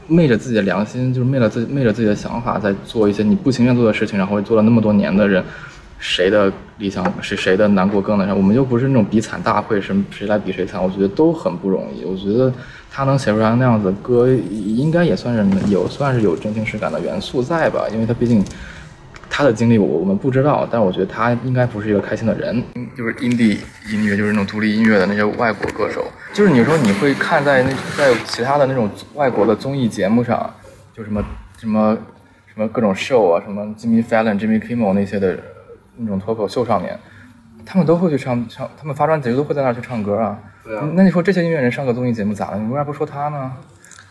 [0.07, 5.43] 昧着自己的良心，就是昧了自己昧着自己的想法，在做一些你不情愿做的事情，然后做了那么多年的人，
[5.99, 8.33] 谁的理想是谁的难过更难受？
[8.33, 12.03] 我们又不是那种比惨大会，什谁来比谁惨，我觉得都很不容易。
[12.03, 12.51] 我觉得
[12.89, 18.43] 他能写出来那样子歌，应该也算是有算是有真情实感的元素在吧，因为他毕竟。
[19.29, 22.63] 他的经历我我们不知道，但我觉得他应该不是一个开心的人。
[22.95, 23.57] 就是 indie
[23.91, 30.53] 音乐，就是那种独立音乐的那些外国歌手，就是你说你会看在那在其他的那种外国的综艺节目上，
[30.93, 31.23] 就什么
[31.57, 31.97] 什么
[32.47, 35.37] 什么各种 show 啊，什么 Jimmy Fallon、Jimmy Kimmel 那些的
[35.95, 36.99] 那种脱口秀上面，
[37.65, 40.37] 他们都会去唱唱，他们发专辑都会在那儿去唱歌啊。
[40.65, 42.59] 对啊那你说这些音乐人上个综艺节目咋了？
[42.59, 43.51] 你为啥不说他呢？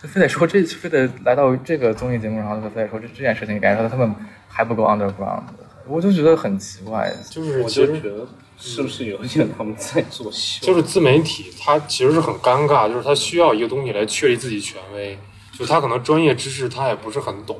[0.02, 4.14] 就非得说这，非得来到这个综艺节目上，就非得说这这件事情，感觉他们
[4.46, 5.42] 还不够 underground，
[5.86, 7.12] 我就觉得很奇怪。
[7.28, 10.64] 就是我其实就觉得是不是有一点他们在作秀？
[10.66, 15.18] 就是自媒体，它其实是很尴尬，就是它需要一个东西来确立自己权威，
[15.52, 17.58] 就是他可能专业知识他也不是很懂，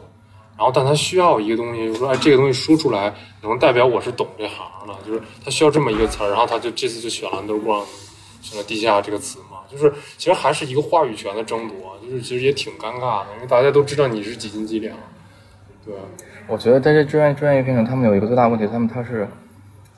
[0.57, 7.85] 然后但他需要一个东西，就是说哎这个东西说出来能代表我是懂这行的，就是他需要这么一个词儿，然后他就这次就选了 underground，
[8.49, 14.97] 选了地下这个词嘛，就是其实还是一个话语权的争夺，就是其实也挺尴尬的，因为大家都知道你是几斤几两，
[15.85, 15.95] 对。
[16.47, 19.29] 我觉得在这专业专业片上，他们有一个最大问题，他们他是，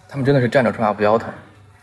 [0.08, 1.32] 他们真的是站着说话不腰疼。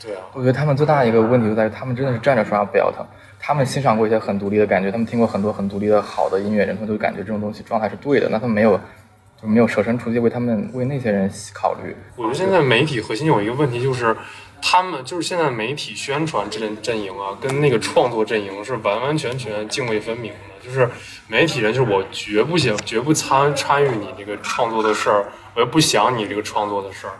[0.03, 3.05] 对啊，我觉得他们最大一个问题就在于，他们真的是站着说话不腰疼。
[3.39, 8.27] 他们欣赏过一些很独立的感觉，他们听过很多很独立的好的音乐人，他们都感觉这种东西状态是对的。
[8.29, 8.77] 那他们没有，
[9.41, 11.95] 就没有设身处地为他们为那些人考虑。
[12.17, 14.13] 我觉得现在媒体核心有一个问题就是，
[14.61, 20.39] 他们就是现在媒体宣传阵阵营啊，跟那个创作阵营是完完全全泾渭分明的。
[20.63, 20.89] 就是
[21.27, 27.13] 媒体人，就是我绝不想、绝不参参与你这个创作的事儿，我也不想你这个创作的事儿。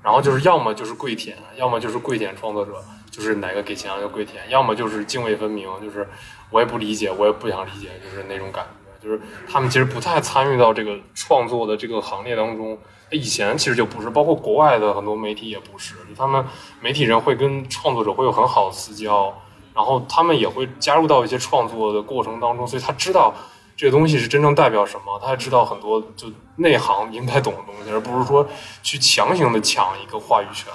[0.00, 2.72] 然后就是要么就是跪舔，要么就是跪舔创作者，
[3.10, 6.06] 就是哪个给钱就跪舔；要么就是泾渭分明，就是
[6.50, 8.83] 我也不理解，我也不想理解，就是那种感觉。
[9.04, 12.78] 就是他们其实不太参与到这个创作的这个行列当中。
[13.10, 16.44] 以前其实就不是，包括国外的很多媒体也不是，他们
[16.80, 19.32] 媒体人会跟创作者会有很好的私交。
[19.74, 23.34] 然后他们也会加入到一些创作的过程当中，所以他知道
[23.76, 28.46] 这个东西是真正代表什么，他也知道很多就内行应该懂的东西，而不是说
[28.84, 30.72] 去强行的抢一个话语权。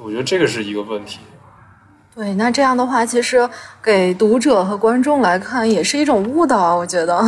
[0.00, 1.20] 我觉得这个是一个问题。
[2.14, 3.48] 对，那这样的话，其实
[3.82, 7.22] 给读者和观众来看也是一种误导，我觉得。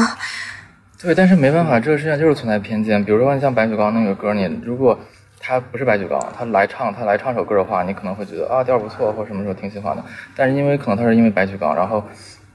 [1.01, 3.05] 对，但是没办法，这个世界上就是存在偏见。
[3.05, 4.99] 比如说，你像白举纲那个歌，你如果。
[5.47, 10.03] 他不是白举纲，他来唱，他来唱首歌的话，你可能会觉得啊调不错，或什么时候挺喜欢的。
[10.35, 12.03] 但是因为可能他是因为白举纲，然后，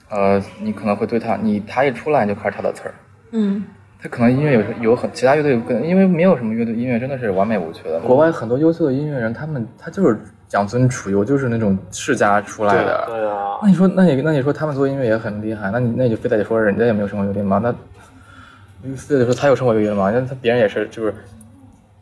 [0.09, 2.95] 呃，你可能会对他，你他一出来你就开始抄他词儿。
[3.29, 3.63] 嗯。
[4.01, 7.99] 他可能音乐有有很其他乐队跟，因为没有什么乐队音乐真的是完美无缺的。
[7.99, 10.19] 国外很多优秀的音乐人，他们他就是
[10.51, 13.05] 养尊处优，就是那种世家出来的。
[13.07, 13.59] 对啊。
[13.61, 17.59] 那你说，那你那你说他们做音乐也很厉害，那你那你就非得说人家也没有生活优越吗？
[17.63, 17.71] 那
[18.95, 20.11] 非得说他有生活优越吗？
[20.11, 21.13] 那他别人也是就是。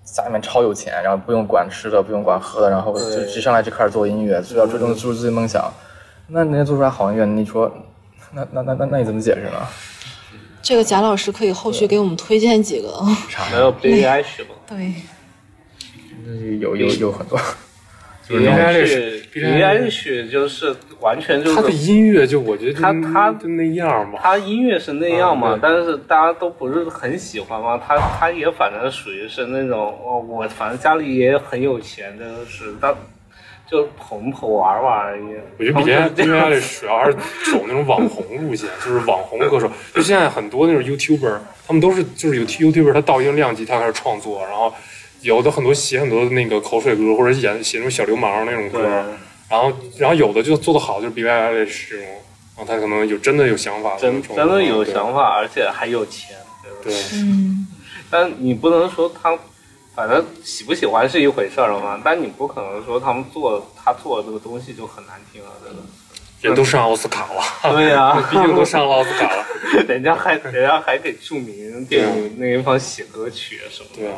[0.09, 5.69] 家里面超有钱，然后不用管吃的，不用管喝的，然后就直上来就开始做音乐，就要追逐追逐自己梦想。
[6.27, 7.69] 那人家做出来好音乐，你说，
[8.31, 9.59] 那那那那那你怎么解释呢？
[10.61, 12.89] 这个贾老师可以后续给我们推荐几个。
[13.29, 14.49] 还有 B I 是吗？
[14.65, 14.93] 对。
[16.59, 17.37] 有有有很多。
[18.27, 32.93] B I 是 B I 是就是完全就是他的音乐就我觉得他他就那样嘛，他音乐是那样嘛，但是大家都不是很喜欢嘛，他他也反正属于是那种哦，我反正家里也很有钱，真的是他
[33.69, 35.23] 就捧捧玩玩而已。
[35.57, 37.13] 我觉得 B I B I 主要还是
[37.51, 44.73] 走那种网红路线， 就是网红歌手，就现在很多那种 YouTuber，他们都是就是有 YouTuber，他到一定量级他开始创作，然后。
[45.21, 48.81] 有的很多写很多那个口水歌，或者演写那种小流氓那种歌，
[49.49, 51.99] 然后然后有的就做的好，就是 B Y I 这种，
[52.55, 56.35] 然后他可能有真的有想法，真真的有想法，而且还有钱，
[56.83, 57.67] 对，嗯。
[58.09, 59.37] 但你不能说他，
[59.93, 65.81] 反正喜不喜欢是一回事儿了嘛，但你不可能说他们做他做的这个东西就很难听了，真的。
[66.39, 69.45] 人都上奥斯卡了，对呀， 毕竟都上了奥斯卡了，
[69.89, 74.01] 人家还人家还给著名电影那一方写歌曲什么的。
[74.01, 74.17] 对啊。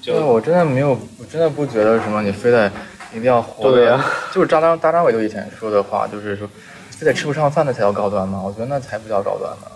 [0.00, 2.66] 就我真的没有，我真的不觉得什么，你非得
[3.12, 6.48] 一定要活对呀， 就是张张大张伟就以前说的话，就是说，
[6.90, 8.40] 非得吃不上饭的才叫高端嘛？
[8.42, 9.66] 我觉得那才不叫高端呢。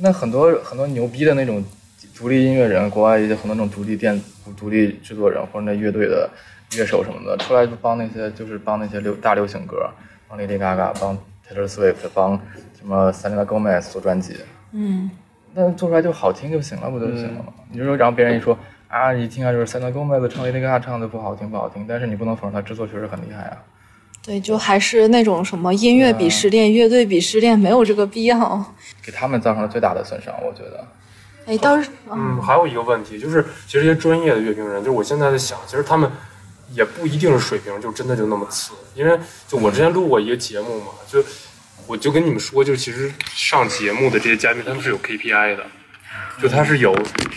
[0.00, 1.62] 那很多很多牛逼的那种
[2.16, 4.20] 独立音乐人，国外一些很多那种独立电
[4.56, 6.28] 独立制作人或者那乐队的
[6.76, 9.90] 乐手什么的，出来就帮那些就是帮那些流大流行歌，
[10.28, 11.16] 帮 Lady Gaga，帮
[11.48, 12.40] Taylor Swift，帮
[12.78, 14.36] 什么 Selena Gomez 做专辑。
[14.72, 15.10] 嗯，
[15.54, 17.52] 那做出来就好听就行了，不就行了吗？
[17.70, 18.56] 你就说，然后别人一说。
[18.88, 21.86] 啊，一听啊，就是三 o 公妹子唱 Lady Gaga 唱的不好听，不好听。
[21.86, 23.56] 但是你不能否认他制作确实很厉害啊。
[24.24, 28.74] 对，就还是那种什么音乐鄙视链、乐队鄙视链，没有这个必要。
[29.02, 30.86] 给他们造成了最大的损伤，我觉得。
[31.46, 36.10] 哎，倒是，嗯，还有一个问题就是，其实一些专业的乐评人，就是我现在在想，其实他们
[36.72, 38.72] 也不一定是水平就真的就那么次。
[38.94, 41.22] 因为就我之前录过一个节目嘛，就
[41.86, 45.64] 我就跟你们说，就其实上节目的这些嘉宾，他们是有 KPI 的。
[46.40, 46.94] 就他是有，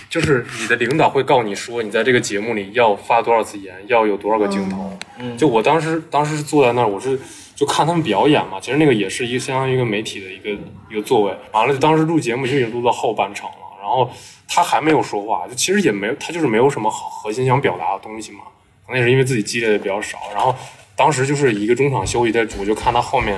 [0.09, 4.97] 就是你的领导会告你说，你在这个节目里要发多少次言，要有多少个镜头。
[5.17, 7.19] 嗯，就我当时当时是坐在那儿，我是
[7.55, 8.59] 就看他们表演嘛。
[8.61, 11.33] 其实那个也是一个相当于一个媒体的一个一个座位。
[11.51, 14.09] 完了，就当时录节目就已经录到后半场了，然后
[14.47, 18.39] 他还没有说话，就其实也没有，他就是没有什么核心想表达的东西嘛。
[18.85, 20.19] 可能也是因为自己积累的比较少。
[20.33, 20.55] 然后
[20.95, 23.35] 当时就是一个中场休息在我，就看他后面，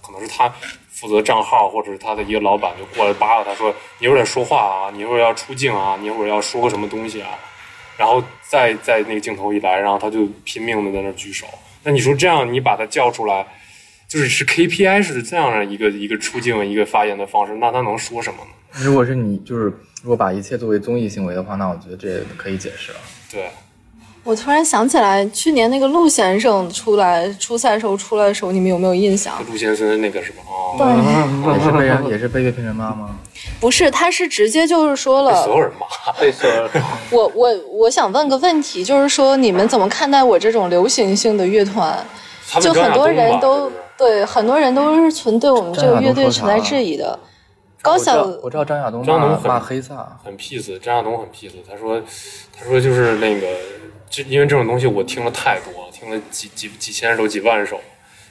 [0.00, 0.52] 可能是他。
[1.00, 7.30] 负责账号或者是他的一个老板就过来扒拉他说：“你一会儿说话啊，你一会儿要出镜啊，你一会儿要说个什么东西啊。”
[7.96, 11.46] 然后再在那个镜头一来，然后他就拼命的在那举手。
[11.84, 13.46] 那你说这样你把他叫出来，
[14.06, 18.50] 就是是 KPI 是这样的一个一个出镜一个发言的方式，那他能说什么呢？
[18.84, 19.64] 如果是你，就是
[20.02, 22.98] 如果把一切作为综艺行为的话，那我觉得这也可以解释了。
[23.30, 23.48] 对，
[24.22, 29.34] 我突然想起来，去年那个陆先生出来初赛时候出来的时候，你们有没有印象？
[29.48, 30.42] 陆先生那个是吧？
[30.46, 33.16] 哦，对，也是被人也是被乐评人骂吗？
[33.58, 36.12] 不是，他是直接就是说了所有，人骂。
[36.20, 36.50] 被说
[37.10, 42.04] 我我我想问个问题，就是说你们怎么看待我这种流行性的乐团？
[42.60, 47.18] 就很多人都对很多人都是存对我们这个乐队存在质疑的。
[47.80, 51.52] 高晓我知道张亚东骂张亚东很骂黑撒，很 peace，张亚东很 peace。
[51.66, 52.02] 他说，
[52.52, 53.46] 他说就是那个，
[54.10, 57.80] 就因为这种东西我听了太多，听了几几几千首、几万首，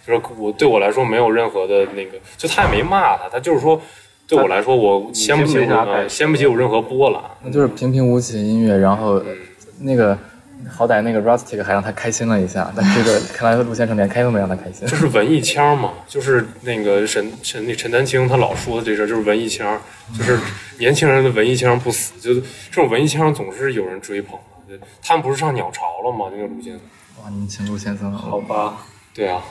[0.06, 3.82] 就是我对我来说没有任何的那个，就他也没骂他，他就是说，
[4.28, 7.22] 对我来说我掀不起我掀不起有任何波澜。
[7.42, 9.24] 那就是平平无奇的音乐，然后
[9.80, 10.18] 那个
[10.70, 14.86] 好歹那个 Rustic 还让他开心了一下，但这个看来陆先生连开都没让他开心。
[14.86, 19.82] 就是文艺腔嘛，就是那个沈沈那陈丹青他老说的这事儿，就是文艺腔，
[20.18, 20.38] 就是
[20.78, 24.49] 年轻人的文艺腔不死，就是这种文艺腔总是有人追捧的。
[25.02, 26.28] 他们不是上鸟巢了吗？
[26.32, 26.82] 那个陆先生。
[27.24, 28.78] 哇，你们请陆先生好吧，
[29.14, 29.42] 对啊，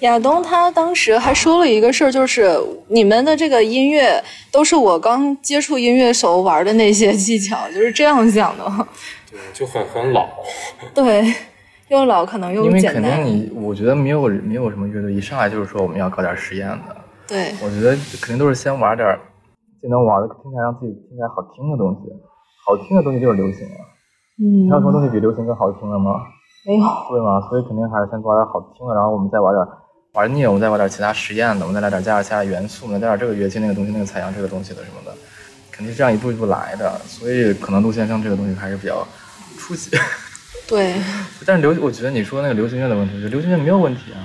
[0.00, 2.50] 亚东他当时还说了一个事儿，就是
[2.88, 8.64] 你们的这个音乐都是我刚接触音乐时候玩的那些技巧，就是这样讲的。
[9.30, 10.28] 对，就很很老。
[10.94, 11.32] 对，
[11.88, 13.24] 又老可能又因为肯定。
[13.24, 16.96] 你，我觉得没有没有什么乐队一上来就是说我们要搞点实验的，
[17.28, 19.20] 对，我觉得肯定都是先玩点儿
[19.80, 22.10] 既能玩的听起来让自己听起来好听的东西，
[22.66, 23.93] 好听的东西就是流行啊。
[24.42, 26.22] 嗯还有什么东西比流行更好听的吗？
[26.66, 26.84] 没有。
[27.10, 27.40] 对吗？
[27.48, 29.66] 所以肯定还是先玩点好听的，然后我们再玩点
[30.14, 35.12] 玩腻了，我们再玩点其他实验的，我们再来点加点其他元素，我们再加点这个乐器、那个东西、那个采样这个东西的什么的，
[35.70, 36.98] 肯定是这样一步一步来的。
[37.06, 39.06] 所以可能陆先生这个东西还是比较
[39.58, 39.90] 初级。
[40.68, 40.94] 对，
[41.46, 44.18] 但是流，我觉得你说那个流行乐的问题，我觉得流行乐没有问题啊。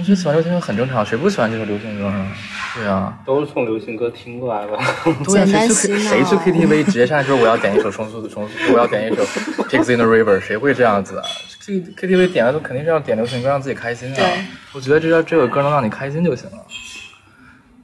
[0.00, 2.26] 你觉得喜欢流行歌很正常，谁不喜欢这首流行歌呢？
[2.74, 4.72] 对啊，都是从流行歌听过来的。
[5.26, 9.22] 对啊，谁去谁去 KTV 直接上来说我要点一首重塑的重塑，我要点一首
[9.68, 11.24] Pigs in the River，谁会这样子啊？
[11.60, 14.26] 这 KTV 点的都肯定是要点流行歌让自己开心啊。
[14.72, 16.64] 我觉得只要这个歌能让你开心就行了，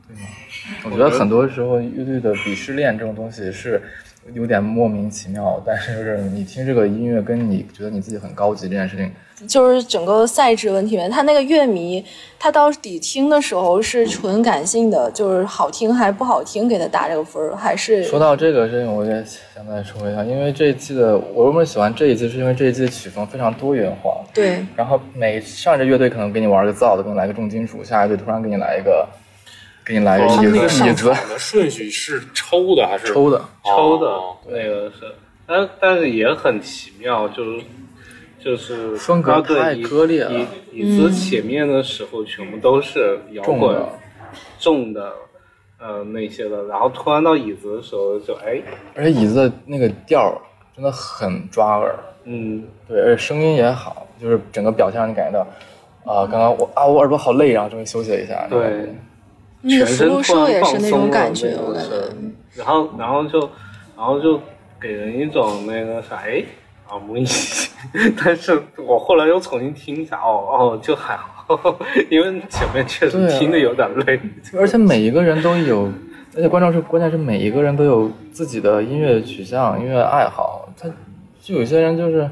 [0.08, 0.22] 对吗？
[0.84, 3.82] 我觉得很多时候乐队的鄙视链这种东西是
[4.34, 9.10] 有点莫名其妙，但是就是你听这个音乐跟你觉得你自己很高级这件事情，
[9.46, 11.08] 就是整个赛制问题嘛。
[11.08, 12.04] 他那个乐迷，
[12.38, 19.24] 他到底听的时候是纯感性的，就是好听还不好听给他打这个分儿，还是说到这个事情，我也
[19.54, 24.20] 想再说一下，因为这一季的我为什么喜欢这一季，是因为这一季的曲风非常多元化。
[24.34, 29.08] 对然后每上一支乐队可能给你玩个燥的，给你来个重金属，下一队突然给你来一个，
[29.86, 33.06] 给你来一个椅子们那个的顺序是抽的还是？
[33.06, 34.06] 抽的，抽的。
[34.08, 34.36] 哦。
[34.48, 35.14] 那个是，
[35.46, 37.60] 但但是也很奇妙，就是
[38.40, 43.88] 就是风格太椅割裂了椅椅子前面的时候全部都是摇滚重的
[44.58, 45.12] 重的
[45.78, 48.60] 呃那些的，然后突然到椅子的时候就哎。
[48.94, 50.34] 而且椅子的那个调儿
[50.74, 52.64] 真的很抓耳，嗯。
[52.88, 55.46] 对，而且声音也好，就是整个表现让你感觉到，
[56.12, 58.46] 啊、刚刚我啊我耳朵好累，然后终于休息了一下。
[58.48, 58.88] 对，那个
[59.68, 61.90] 全身放寿也是那种松了感觉，那我感觉。
[61.90, 62.12] 个是，
[62.58, 63.40] 然后然后就
[63.96, 64.40] 然后就
[64.80, 66.42] 给人一种那个啥哎
[66.90, 67.70] 耳目一新，
[68.22, 71.78] 但是我后来又重新听一下，哦哦就还好，
[72.10, 74.20] 因为前面确实听的有点累。
[74.56, 75.90] 而且每一个人都有，
[76.36, 80.68] 而且关键是关键是每一个人都有自己的音乐取向、音乐爱好。
[80.78, 80.88] 他
[81.40, 82.30] 就有些人就是，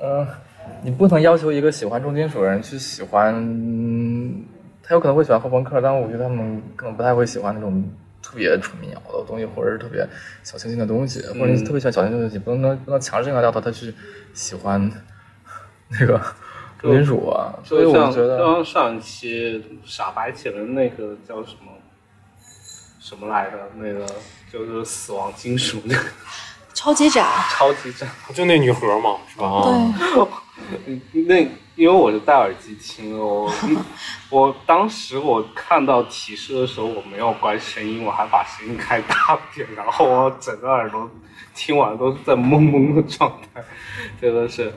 [0.00, 0.26] 呃，
[0.82, 3.34] 你不能要求一个喜欢重金属的人去喜欢，
[4.92, 7.82] 他有可能会喜欢后朋克，但我觉得他们可能不太会喜欢那种
[8.22, 10.06] 特别纯民谣的东西，或者是特别
[10.42, 13.94] 小清新的东西，或者你特别喜欢小清新的东西，不能不能强制性的要求他去
[14.34, 14.92] 喜欢
[15.88, 16.20] 那个
[16.78, 17.54] 重金属啊。
[17.64, 18.36] 所以我觉得。
[18.36, 21.72] 就像上一期傻白甜的那个叫什么
[23.00, 23.56] 什么来着？
[23.76, 24.04] 那个
[24.52, 26.02] 就是死亡金属那个
[26.74, 27.24] 超级窄，
[27.56, 28.06] 超级战。
[28.34, 29.46] 就那女盒嘛，是吧？
[29.46, 29.94] 啊，
[30.84, 33.50] 对， 那因为我是戴耳机听的，我
[34.30, 41.10] 我当时我看到提示的时候，我没有关声音，我还把声音开大点，然后我整个耳朵
[41.54, 43.64] 听完都是在懵懵的状态，
[44.20, 44.72] 真的是，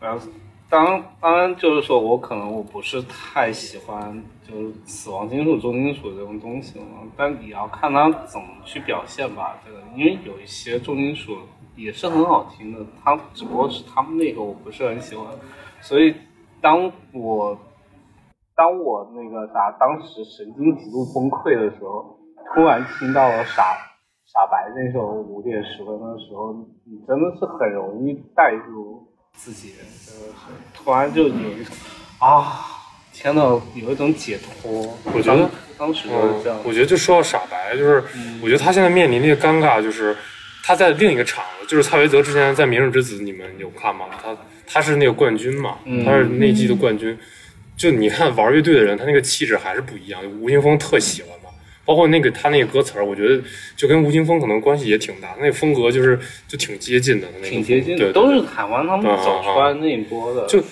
[0.00, 0.26] 然后
[0.70, 9.58] 当当然就是说我可能我不是太喜欢就是死亡金属、重金属这种东西嘛，但也要看他怎么去表现吧。
[9.66, 11.36] 这个因为有一些重金属
[11.76, 15.26] 也是很好听的，它只不过是他们那个我不是很喜欢，
[15.82, 16.14] 所以
[16.60, 17.58] 当我
[18.54, 22.18] 当我那个啥，当时神经极度崩溃的时候，
[22.54, 23.76] 突然听到了傻
[24.24, 26.54] 傻白那首五点十分的时候，
[26.84, 29.72] 你真的是很容易带入自己，
[30.06, 31.74] 真的是突然就有一种
[32.20, 32.62] 啊，
[33.12, 34.70] 天呐有一种解脱。
[35.12, 36.64] 我觉得当当时就是这样嗯，。
[36.64, 37.96] 我觉得就说到傻白，就是
[38.40, 40.16] 我觉得他现在面临那个尴尬，就是
[40.62, 44.06] 他在另一个场子，就是蔡维泽之前在《明日之子》，你们有看吗？
[44.22, 44.36] 他
[44.72, 47.16] 他是那个冠军嘛，他是那季的冠军。
[47.76, 50.20] 就你看玩乐队的人，他那个气质还是不一样。
[50.40, 51.50] 吴青峰特喜欢嘛，
[51.84, 53.42] 包括那个他那个歌词儿，我觉得
[53.76, 55.34] 就跟吴青峰可能关系也挺大。
[55.40, 60.46] 那个风格就是就挺接近的，那个挺接近的，对对都是台湾他们嗯走出来那一波的。
[60.46, 60.62] 就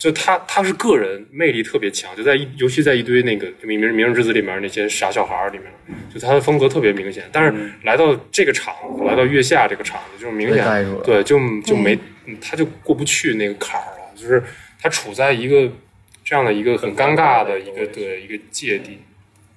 [0.00, 5.66] 就他他是个人魅力特别强，就在一尤其在一堆那个《明明明日之子》里面那些傻小孩儿里面，
[6.12, 7.22] 就他的风格特别明显。
[7.30, 11.98] 但是来到这个场子，来到月下这个场子，就是明被带入了显对，就就没
[12.40, 14.42] 他就过不去那个坎儿了，就是
[14.80, 15.70] 他处在一个
[16.24, 18.98] 这样的一个很尴尬的一个对一个界地。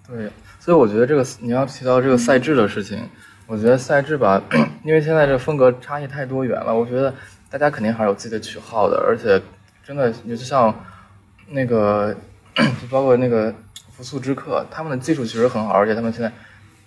[0.05, 0.27] 对，
[0.59, 2.99] 所以我觉得这个你要提到这个赛制的事情，
[3.47, 4.43] 我觉得赛制吧，
[4.83, 7.15] 因为现在这个风格差异太多元了，我觉得
[7.49, 9.41] 大家肯定还是有自己的取号的，而且
[9.85, 10.73] 真的就像
[11.49, 12.15] 那个，
[12.55, 13.53] 就 包括那个
[13.91, 16.31] 复速之客，他们的技术其实很好，而且他们现在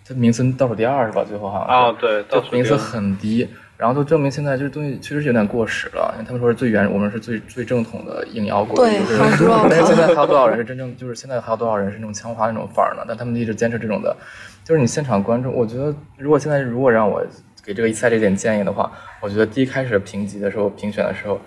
[0.07, 1.25] 他名次倒数第二是吧？
[1.25, 6.15] 最后好像啊哦，对，就名次很低，然后就证明现在这东西确实有点过时了。
[6.15, 13.05] 因为他们说是最原，我们是最最正统的硬摇滚，对就是 hard rock 但是现在还有多少人是真正就是现在还有多少人是那种枪花那种范儿呢？
[13.07, 14.17] 但他们一直坚持这种的，
[14.65, 17.23] 就是你现场观众，我觉得如果现在如果让我
[17.63, 18.91] 给这个赛这点建议的话，
[19.21, 21.41] 我觉得第一开始评级的时候评选的时候，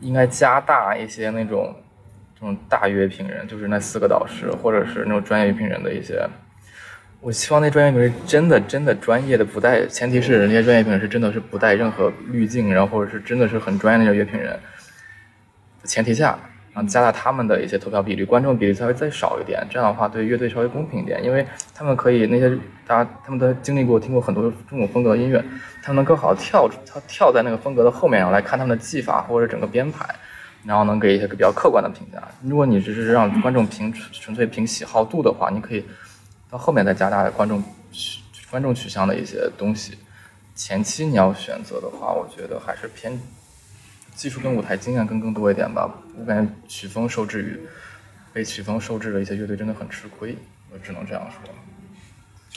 [0.00, 1.74] 应该加大一些那种
[2.34, 6.26] 这种大乐评人，就是那四个导师或者是那种专业乐评人的一些。
[7.20, 14.58] 我希望那专业评人真的真的专业的，不带前提是人家专业评人是真的是不带任何滤镜，然后或者是真的是很专业的那种乐评人
[15.84, 16.38] 前提下，
[16.72, 22.50] 然后加大他们的一些投票比率，观众比例稍微再少一点，这样的话对乐队稍微公平一点，因为他们可以那些
[22.86, 25.44] 大家他们都经历过听过很多这种风格的音乐，
[25.82, 30.06] 他们能更好的跳出跳跳在那个风格的后面，然后来看他们的技法或者整个编排。
[30.62, 32.22] 然后能给一些比较客观的评价。
[32.42, 35.82] 如果你只是让观众凭纯粹凭喜好度的话，你可以
[36.50, 39.96] 到后面再加大观众取观众取向的一些东西。
[40.54, 43.18] 前期你要选择的话，我觉得还是偏
[44.14, 45.90] 技术跟舞台经验更更多一点吧。
[46.20, 47.58] 我感觉曲风受制于
[48.32, 50.36] 被曲风受制的一些乐队真的很吃亏，
[50.72, 51.52] 我只能这样说。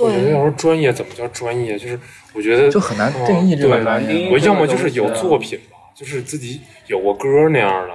[0.05, 1.99] 我觉得要对，说专业怎么叫专业，就是
[2.34, 4.30] 我觉得就很难定义这个对专业。
[4.32, 7.93] 我要么就是有作品吧，就是自己有过歌那样的，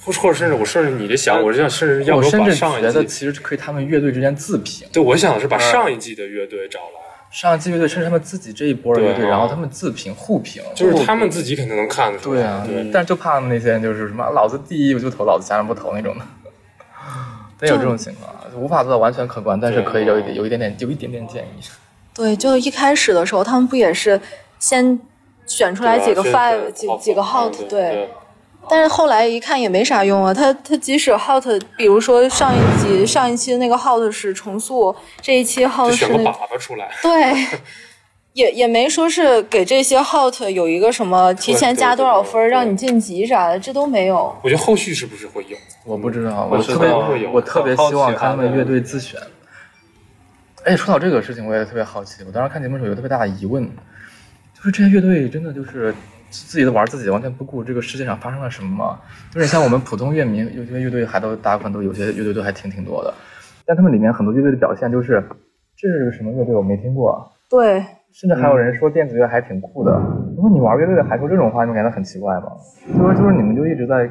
[0.00, 4.86] 或或者甚至我甚至你这想，我是想甚至要不要我甚至把上一觉得季，其实可以他们乐队之间自评。
[4.92, 7.00] 对我想的是把上一季的乐队找来，
[7.34, 12.40] 上一季乐队甚至他们自己这一波的乐队，对啊然后他们自评互评，就是他们自己肯定能看得出来。
[12.40, 16.24] 对啊，对，但是就怕那些人就是什么老子第一我就投，老子家人不投那种的，
[17.58, 21.60] 得有这种情况，啊无法做到完全客观，但是可以有一点有一点点有一点点建议。
[22.14, 24.20] 对，就一开始的时候，他们不也是
[24.60, 24.96] 先
[25.44, 28.10] 选出来几个 five 对几几个 hot 对对，
[28.70, 30.32] 但是后来一看也没啥用啊。
[30.32, 31.44] 他他即使 hot，
[31.76, 36.88] 比如说上一集上一期那个 hot 是重塑，这一期 hot 是选个粑粑出来。
[37.02, 37.46] 对，
[38.34, 44.36] 也也没说是给这些 hot 有一个什么提前加多少分让你晋级啥的，这都没有。
[44.42, 45.56] 我觉得后续是不是会有？
[45.84, 49.20] 我不知道，我特别道会有我特别希望看他们乐队自选。
[50.64, 52.24] 哎，说到这个事情，我也特别好奇。
[52.26, 53.62] 我当时看节目的时候有特别大的疑问，
[54.56, 55.94] 就是这些乐队真的就是
[56.46, 59.00] 自己的玩自己，完全不顾这个世界上发生了什么吗？
[59.34, 63.14] 有点像我们普通乐迷，有些乐队还都大部分都有些乐队都还挺挺多的，
[63.64, 65.22] 但他们里面很多乐队的表现就是
[65.76, 69.92] 这是个什么乐队我没听过，对，甚至还有人说电子乐还挺酷的。
[70.34, 72.52] 如果你玩乐队的还说这种话，你们感觉很奇怪吗？
[72.86, 74.06] 就是就是你们就一直在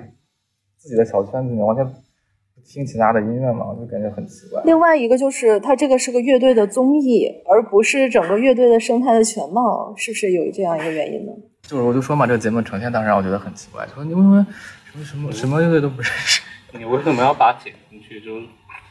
[0.78, 4.61] 自己的小圈子里面，完全不听其他的音乐嘛，就感觉很奇怪。
[4.65, 11.32] 另外一个就是它这个是个乐队的综艺，而不是整个乐队的生态的全貌，是不是有这样一个原因呢？
[11.64, 14.45] 就是我就说嘛，这个节目呈现当时让我觉得很奇怪，说你为什么
[14.91, 16.41] 什么什么什么乐队都不认识？
[16.74, 18.20] 你为什么要把它剪进去？
[18.20, 18.41] 就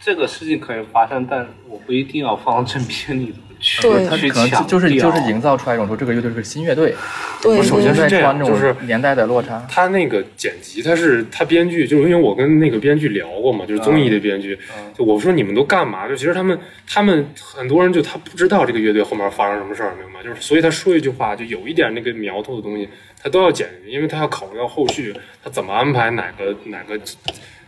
[0.01, 3.39] 这个事情可以发生，但我不一定要放到正片里头
[3.81, 6.95] 对他去可能就就是就是营造出来一种说这个乐队是个新乐队，
[7.41, 9.65] 对我首先是这样就是年代的落差。
[9.69, 14.59] 他那个剪辑，他是他编剧，就是因为我跟那个编剧聊过嘛，就是综艺的编剧，
[14.97, 16.09] 就我说你们都干嘛？
[16.09, 16.59] 就其实他们
[16.89, 20.23] 他们很多人就他不知道这个乐队后面发生什么事儿，明白？
[20.23, 22.89] 就是所以他说一句话，就有一点那个苗头的东西，
[23.23, 26.99] 他都要剪，因为他要考虑到后续他怎么安排哪个哪个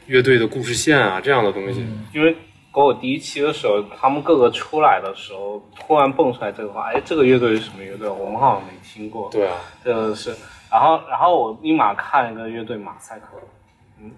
[0.06, 1.84] 乐队的故事线啊这样的东西。
[2.12, 2.36] 因为
[2.74, 8.08] 给我第一期的时候，他们各个出来的时候，突然蹦出来这个话，哎，这个乐队是什么乐队？
[8.08, 9.30] 我们好像没听过。
[9.30, 9.54] 对啊，
[9.84, 10.34] 这个是，
[10.70, 13.38] 然后然后我立马看一个乐队马赛克，
[14.02, 14.10] 嗯，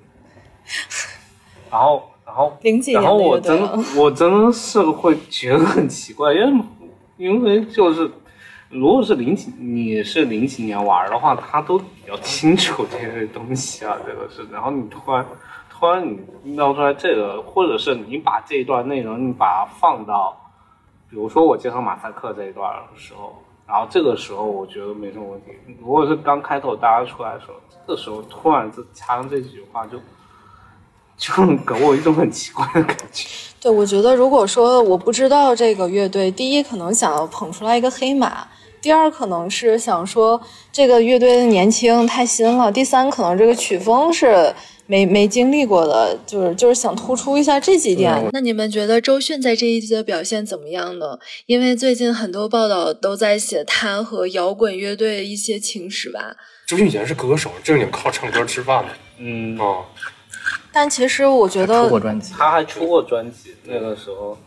[1.70, 3.60] 然后然后零几年然后我真
[3.96, 6.64] 我真的是会觉得很奇怪，因为
[7.18, 8.10] 因为就是
[8.70, 15.24] 如果是零几你是零几年玩的话，他都比较清楚这些东西啊，这个是，然后你突然
[15.78, 20.36] 突然你瞄出来这个，或者是你把这一段内容你把它放到，
[21.10, 23.34] 比如说我介绍马赛克这一段的时候，
[23.66, 25.52] 然后这个时候我觉得没什么问题。
[25.80, 27.54] 如果是刚开头大家出来的时候，
[27.86, 29.98] 这个时候突然这加上这几句话就。
[31.18, 31.32] 就
[31.64, 33.26] 给我一种很奇怪的感觉。
[33.58, 38.46] 对，我觉得如果说我不知道这个乐队，第一可能想要捧出来一个黑马，
[38.82, 40.38] 第二可能是想说
[40.70, 44.54] 这个乐队的年轻太新了，第三可能这个曲风是
[44.86, 48.28] 没没经历过的，就是就是想突出一下这几点。
[48.32, 51.18] 那你们觉得周迅在这一季的表现怎么样呢？
[51.46, 56.36] 因为最近很多报道都在写她和摇滚乐队一些情史吧。
[56.66, 58.92] 周迅以前是歌手，正经靠唱歌吃饭的。
[59.18, 59.84] 嗯哦。
[60.72, 63.54] 但其实我觉得，出过专辑，他还出过专辑。
[63.64, 64.38] 那个时候，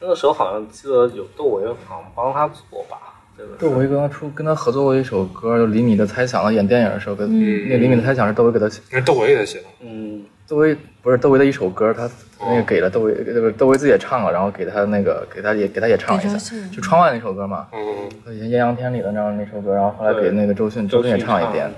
[0.00, 3.13] 那个时候好像记得有窦唯好像帮他做吧。
[3.58, 9.64] 窦唯跟他出跟他合作过一首歌，就《厘米的猜想》，他演电影的时候跟那《厘米的猜想》是窦唯给他写，是窦唯给他写的。
[9.80, 12.08] 嗯，窦唯不是窦唯的一首歌，他
[12.40, 17.66] 那个给了窦唯，那个窦唯自己也唱了，然后给他那个给他也给他也唱了一下，就窗外那首歌嘛。
[17.72, 21.70] 嗯，艳阳天里的那样那首歌，然后后来给那个周迅，周迅也唱一遍。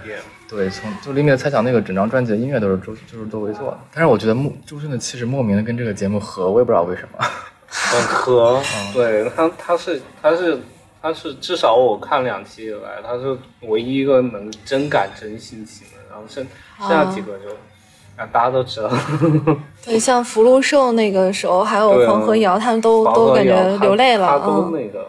[0.48, 7.24] 对，从就李米的猜想那个整张专辑的音乐都是周就是窦唯做的，但是我觉得莫周迅的气质莫名的跟这个节目合，我也不知道为什么。
[7.68, 8.62] 很合，
[8.94, 10.56] 对他他是他是
[11.06, 16.44] 他是至少我看两期以来，他是唯一一个能真感真性情的，然后剩
[16.80, 17.50] 剩下几个就
[18.16, 18.90] 啊大家都知道。
[19.84, 25.06] 对，像福禄寿那个时候，还有黄河瑶，他们都都感觉流泪了，他都那个，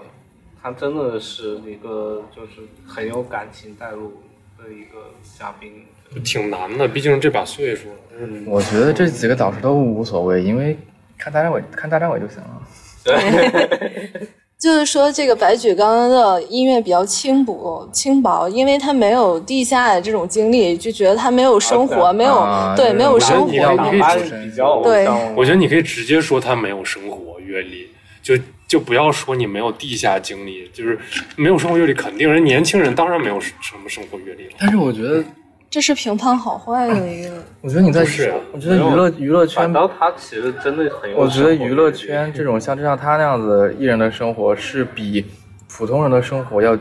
[0.61, 4.21] 他真的是一个就是很有感情带入。
[4.59, 5.85] 的一个嘉宾
[6.23, 7.89] 挺难的，毕竟这把岁数。
[8.19, 10.75] 嗯，我觉得这几个导师都无所谓，因为
[11.15, 12.61] 看大张伟，看大张伟就行了。
[13.03, 14.27] 对，
[14.59, 23.51] 就是说这个白举纲的音乐比较轻薄、轻薄，因为他没有地下的这种经历，就觉得他没有生活，没有对，没有生活。
[23.51, 27.87] 你可以比较对，我觉得你可以直接说他没有生活阅历，
[28.21, 28.35] 就。
[28.67, 30.99] 就不要说你没有地下经历，就是
[31.37, 34.49] 没有生活阅历，肯定人年轻人当然没有什么生活阅历了。
[34.59, 35.23] 但是我觉得
[35.69, 37.31] 这是评判好坏的一个。
[37.61, 41.17] 我觉得你在是，我觉得娱乐娱乐圈，然后他其实真的很有。
[41.17, 45.25] 我觉得娱乐圈这种像就像他那样子艺人的生活，是比
[45.69, 46.75] 普通人的生活要，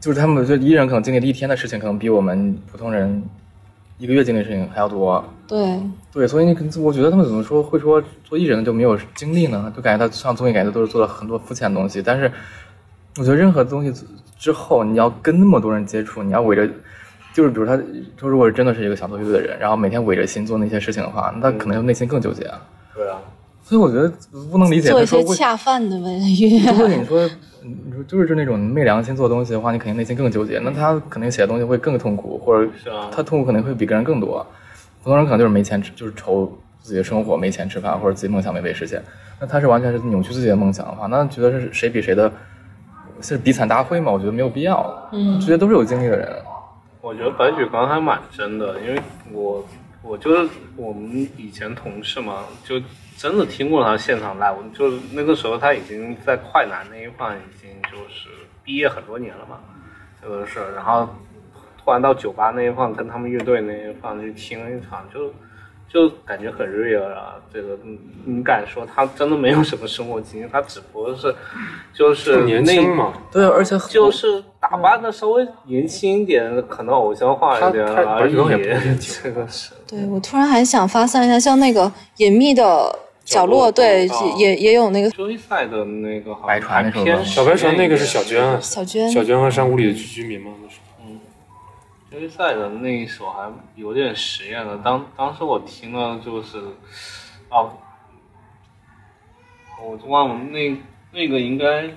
[0.00, 3.22] 就是他们就艺人可能经历一天的事情，可能比我们普通人。
[3.98, 5.78] 一个月经历的事情还要多，对
[6.10, 9.70] 对，所以你我觉得他们怎么说会说做艺人就没有经历呢？
[9.76, 12.00] 就感觉他上综艺感觉都是做了很多肤浅的东西。
[12.00, 12.32] 但是
[13.18, 14.06] 我觉得任何东西
[14.38, 16.66] 之后，你要跟那么多人接触，你要围着，
[17.32, 22.60] 就是比如他，他如果真的是一个想做乐队的人，然后每天围着心做那些事情的话，那可能内心更纠结啊。
[22.94, 23.18] 对啊。
[23.62, 24.12] 所以我觉得
[24.50, 26.58] 不能理解做一些恰饭的文娱。
[26.66, 27.24] 如果你说，
[27.62, 30.58] 你说就是那种昧良心做东西的话，你肯定内心更纠结。
[30.58, 32.68] 那他肯定写的东西会更痛苦，或者
[33.12, 34.44] 他痛苦可能会比别人更多。
[35.04, 36.50] 普通人可能就是没钱吃，就是愁
[36.82, 39.00] 自己的生活没钱吃饭，或者自己梦想没被实现。
[39.38, 42.32] 那他是完全是扭曲自己的梦想的话，那觉得是谁比谁的，
[43.20, 44.10] 是比惨大会嘛？
[44.10, 45.08] 我觉得没有必要。
[45.12, 46.28] 嗯，这些都是有经历的人。
[47.00, 49.00] 我觉得白举纲还蛮真的，因为
[49.32, 49.66] 我
[50.02, 52.80] 我就是我们以前同事嘛，就。
[53.16, 58.30] 真的听过他现场 live，就那个时候他已经在快男那一块已经就是
[58.64, 59.60] 毕业很多年了嘛，
[60.22, 61.06] 这个事，然后
[61.76, 65.30] 突然到酒吧那一块跟他们乐队那一块去听了一场，就
[65.92, 67.34] 就感觉很 real 啊。
[67.52, 70.48] 这个你你敢说他真的没有什么生活经验？
[70.52, 71.34] 他只不过是
[71.92, 78.34] 就是年轻嘛，对，而且就是打扮的稍微年轻一点，可能偶像化一点而已。
[79.00, 79.72] 这个是。
[79.86, 82.96] 对我突然还想发散一下，像那个隐秘的。
[83.22, 90.50] 角落对也也有那个追赛的那个白船那首小白船那个是小娟，小娟小娟和山谷里的居民吗？
[90.60, 90.79] 那是
[92.10, 96.58] 嗯，追赛的那一首还有点实验的，当当时我听了就是
[97.48, 97.72] 哦，
[99.82, 100.76] 我忘了那
[101.12, 101.90] 那个应该。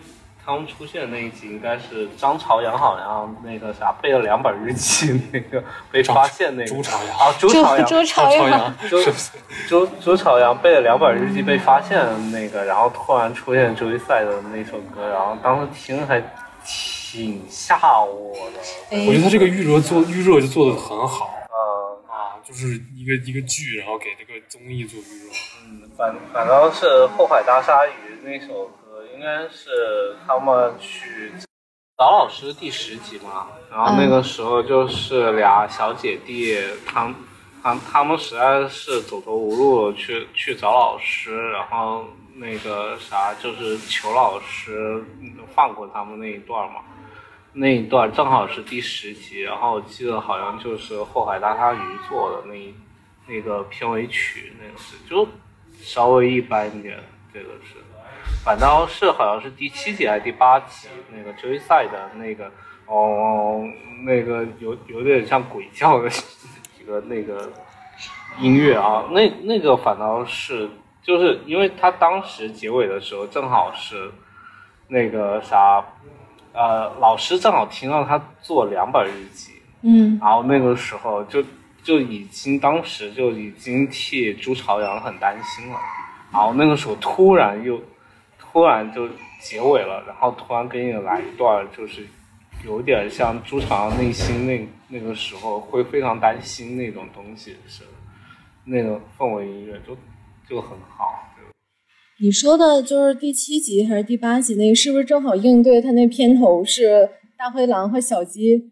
[0.45, 6.67] 他们出现那一集应该是张朝阳，好像那个啥背了两本日记，那个 被发现那个。
[6.67, 7.17] 朱朝阳。
[7.17, 8.97] 啊，朱朝阳，朱朝阳，朱
[9.69, 11.97] 朱朱朝阳背了两本日记被发现
[12.29, 16.21] 那个，然后突然出现周一赛的那首歌，然后当时听还
[17.13, 19.05] 挺吓我的。
[19.05, 25.29] 我觉得他这个预热做预热就做的很好，嗯啊，就是一个一个剧，然后给这个综艺做预热。
[25.67, 26.85] 嗯，反反倒是
[27.15, 27.89] 《后海大鲨鱼》
[28.23, 28.73] 那首歌。
[29.13, 31.31] 应该是他们去
[31.97, 37.13] 找老师第十集嘛，然后那个时候就是俩小姐弟，他
[37.61, 42.05] 他他们实在是走投无路去去找老师，然后
[42.35, 45.05] 那个啥就是求老师
[45.55, 46.81] 放过他们那一段嘛，
[47.55, 51.79] 那一段正好是第十集，然后我记得好像就是后海大鲨鱼
[52.09, 52.73] 做的那
[53.27, 55.27] 那个片尾曲，那个是就
[55.79, 56.97] 稍微一般一点，
[57.31, 57.75] 这个是，
[58.43, 62.51] 反倒是好像是第七集还是第八集那个追赛的那个
[62.87, 63.63] 哦，
[64.03, 66.09] 那个有有点像鬼叫的
[66.81, 67.51] 一个那个
[68.39, 70.67] 音乐啊，那那个反倒是
[71.03, 74.09] 就是因为他当时结尾的时候正好是
[74.87, 75.85] 那个啥。
[76.53, 80.19] 呃，老师正好听到他做两本日记，嗯。
[80.21, 81.43] 然后那个时候就
[81.83, 85.77] 就已经当时就已经替朱朝阳很担心了，
[86.31, 87.81] 然后那个时候突然又
[88.39, 89.09] 突然就
[89.41, 92.07] 结尾了，然后突然给你来一段就是
[92.63, 97.83] 有点像朱朝阳内心那那个时候会非常担心那种东西是
[98.65, 99.97] 那个氛围音乐就
[100.47, 101.27] 就很好。
[102.23, 108.71] 你说的就是第七集还是第八集那个，是不是正好应对他那片头是大灰狼和小鸡，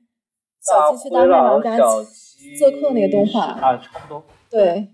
[0.66, 3.48] 小鸡去大灰狼家做客那个动画？
[3.48, 4.26] 啊，差不多。
[4.50, 4.88] 对，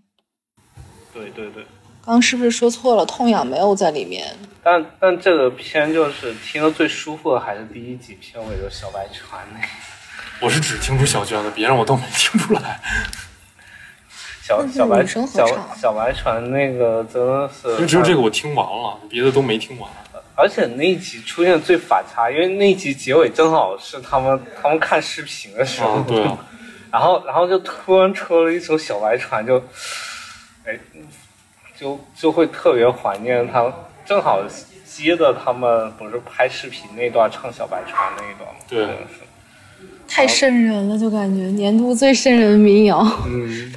[1.13, 1.63] 对对对。
[2.03, 3.05] 刚是不是说错了？
[3.05, 4.25] 痛痒没有在里面。
[4.63, 9.67] 但但这个片就是听的最舒服的还是第一集片尾的小白船那个。
[10.41, 12.81] 我是只听出小娟的，别人我都没听出来。
[14.47, 15.25] 小小白小
[15.75, 19.89] 小白船那个真的是，因为只有这个我听完了，别的都没听完。
[20.35, 26.37] 而且那一集出现最反差，因为那一集结尾正好是他们他们看视频的时候，啊，对啊，
[26.89, 29.57] 然后然后就突然出了一首小白船，就，
[30.63, 30.79] 哎，
[31.77, 33.69] 就就会特别怀念他，
[34.05, 34.41] 正好
[34.85, 38.59] 接着他们不是拍视频那段唱小白船那一段吗？
[38.69, 38.87] 对
[40.07, 42.99] 太瘆人了，就感觉年度最瘆人的民谣。
[43.27, 43.73] 嗯，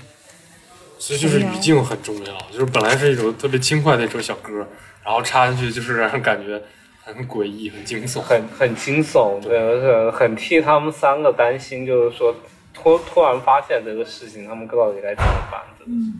[1.00, 4.68] 所以就是语境很重要，就是本来是一首特别轻快的一首小歌，
[5.02, 6.62] 然后插进去就是让人感觉
[7.02, 8.20] 很诡异、很惊悚。
[8.20, 12.36] 很很惊悚，对，而且很替他们三个担心，就是说
[12.74, 15.62] 突突然发现这个事情，他们到底该怎么办？
[15.78, 16.12] 真的是。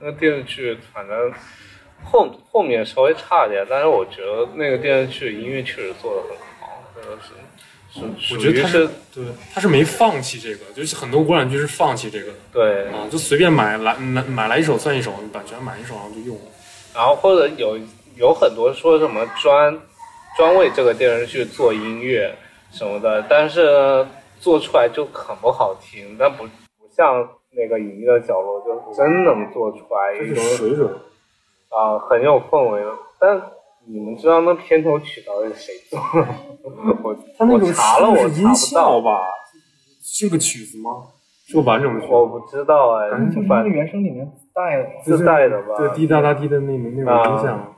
[0.00, 1.32] 那个电视剧反正
[2.04, 7.30] 后后面稍微差一点，但是我觉得那个电视剧音乐确实做的很好，真的是。
[7.92, 16.42] 属我觉得他是对，他是没放弃这个，就是很多国产剧是放弃这个的对，啊，就随便买来买买来一首算一首，版权买一首然后就用了。
[16.94, 17.78] 然后或者有
[18.16, 19.78] 有很多说什么专
[20.36, 22.34] 专为这个电视剧做音乐
[22.70, 24.06] 什么的，但是
[24.40, 30.88] 做出来就很不好听，但不不像那个隐秘的角落，就真能做出来一种水准。
[31.68, 32.90] 啊、很有氛围的。
[33.18, 33.40] 但
[33.86, 36.28] 你们知道那片头曲到底是谁做的？
[36.62, 37.10] 我
[37.46, 39.20] 我查了，我查不到，吧？
[40.00, 40.90] 是个曲子吗？
[41.46, 42.12] 是个完整的曲子。
[42.12, 44.88] 我不知道哎，反正就是反那个原声里面带的。
[45.04, 45.76] 自带的吧？
[45.78, 47.58] 就，滴答答滴的那种那种音响。
[47.58, 47.68] 啊，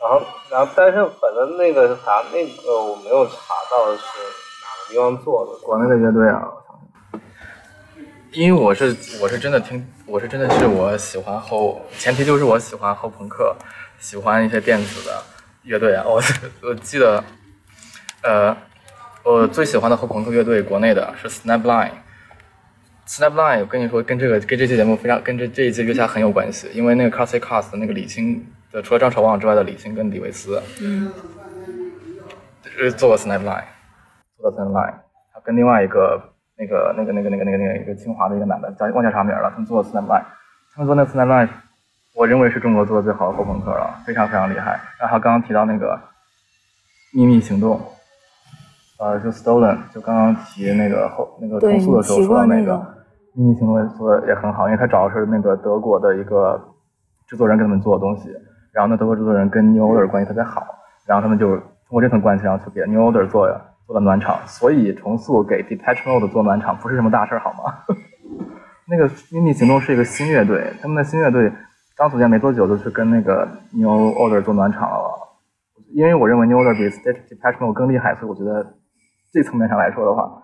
[0.00, 3.32] 然后然后但是反正那个啥，那个我没有查
[3.70, 5.66] 到是哪个地方做的。
[5.66, 7.22] 国内的乐队啊，我想想，
[8.32, 13.56] 因为我是我是真的听，我是真的是我喜欢后，前提就是我喜欢后朋克，
[13.98, 15.22] 喜欢一些电子的
[15.62, 16.04] 乐队啊。
[16.06, 16.20] 我
[16.62, 17.22] 我记得，
[18.22, 18.56] 呃，
[19.24, 21.90] 我最喜欢的后朋克乐队国内的是 Snapline。
[23.06, 31.12] Snapline，我跟你说，跟这个跟这期节目非常跟这这一期月下很有关系，因为那个 Classic Cast 的那个李青的，除了张朝旺之外的李青跟李维斯，嗯，
[32.62, 33.64] 是做过 Snapline，
[34.38, 34.94] 做过 Snapline，
[35.34, 40.24] 他跟另外一个那个那个那个那个那个那个一个清华的一个男的叫忘叫啥名了，他们做过 Snapline，
[40.74, 41.48] 他们做那 Snapline，
[42.14, 44.78] 我认为是中国做的最好的后朋克了，非常非常厉害。
[45.00, 45.98] 然后刚刚提到那个
[47.12, 47.80] 秘密行动，
[48.98, 52.76] 呃，就 Stolen，就刚刚提那个后那个重塑的时候说的那个
[53.34, 56.60] 秘密行动也做的也很好，因为他找的是那个德国的一个
[57.26, 58.30] 制作人给他们做的东西，
[58.72, 60.64] 然后那德国制作人跟 New Order 关系特别好，
[61.06, 63.48] 然后他们就通过这层关系，然后去给 New Order 做
[63.86, 67.74] 做了暖场，所以重塑给 Detach Mode 做暖场不是什么大事儿，好吗？
[68.86, 71.50] 那个秘密行动是一个新乐队，他们的新乐队
[71.96, 75.36] 刚组建没多久就去跟那个 New Order 做暖场了，
[75.94, 76.82] 因为我认为 New Order 比
[77.34, 78.74] Depeche Mode 更厉害，所以我觉得
[79.32, 80.42] 这层面上来说的话，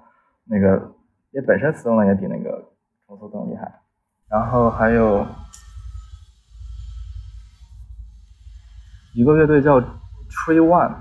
[0.48, 0.92] 那个
[1.32, 2.70] 也本身 Stone 也比那个
[3.06, 3.80] 重塑更厉害，
[4.30, 5.26] 然后还有
[9.14, 10.94] 一个乐队叫 Tree One，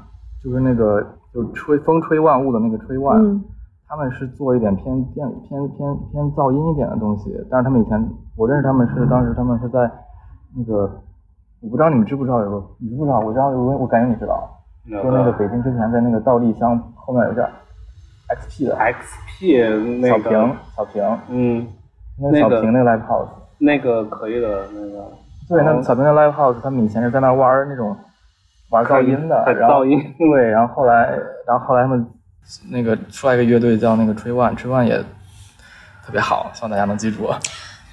[0.43, 3.43] 就是那个就是吹风吹万物的那个 Tree One，、嗯。
[3.91, 4.85] 他们是做一点偏
[5.15, 7.99] 电偏偏偏噪音一点的东西，但是他们以前
[8.37, 9.79] 我认识他们是当时他们是在
[10.55, 10.89] 那个
[11.61, 13.19] 我不知道你们知不知道有个你知不知道？
[13.19, 14.49] 我知道我我感觉你知道，
[14.89, 17.47] 就那个北京之前在那个倒立箱后面有点
[18.29, 18.75] XP 的。
[18.77, 21.67] XP 那个小平，小平，嗯，
[22.19, 25.05] 那个小那个平那个 live house，那个可以的，那个。
[25.47, 27.95] 对，那哦小平的 live house，他们以前是在那玩那种
[28.69, 29.99] 玩噪音的，然后噪音。
[30.17, 32.05] 对，然后后来，然后后来他们
[32.69, 34.97] 那个出来一个乐队叫那个 Tree One，Tree One 也
[36.05, 37.29] 特别好，希望大家能记住。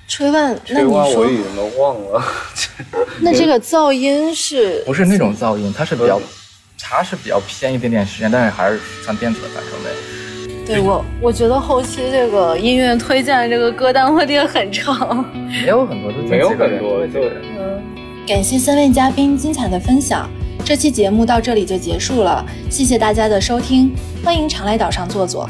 [0.08, 2.22] 吹万，那你说已经都忘了。
[3.20, 6.20] 那这个噪音是 不是那种噪音，它是比较，
[6.80, 9.90] 它是比较偏一点点实验，但是还是算电子的范畴内。
[10.64, 15.24] 对我，我觉得后期这个音乐推荐的这个歌单会列很长。
[15.62, 17.20] 没有很多，就没有很多就
[17.58, 17.82] 嗯
[18.26, 20.28] 感谢三位嘉宾精彩的分享，
[20.64, 23.94] 这期节目到这里就结束了，谢谢大家的收听，
[24.24, 25.48] 欢迎常来岛上坐坐。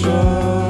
[0.00, 0.69] joy.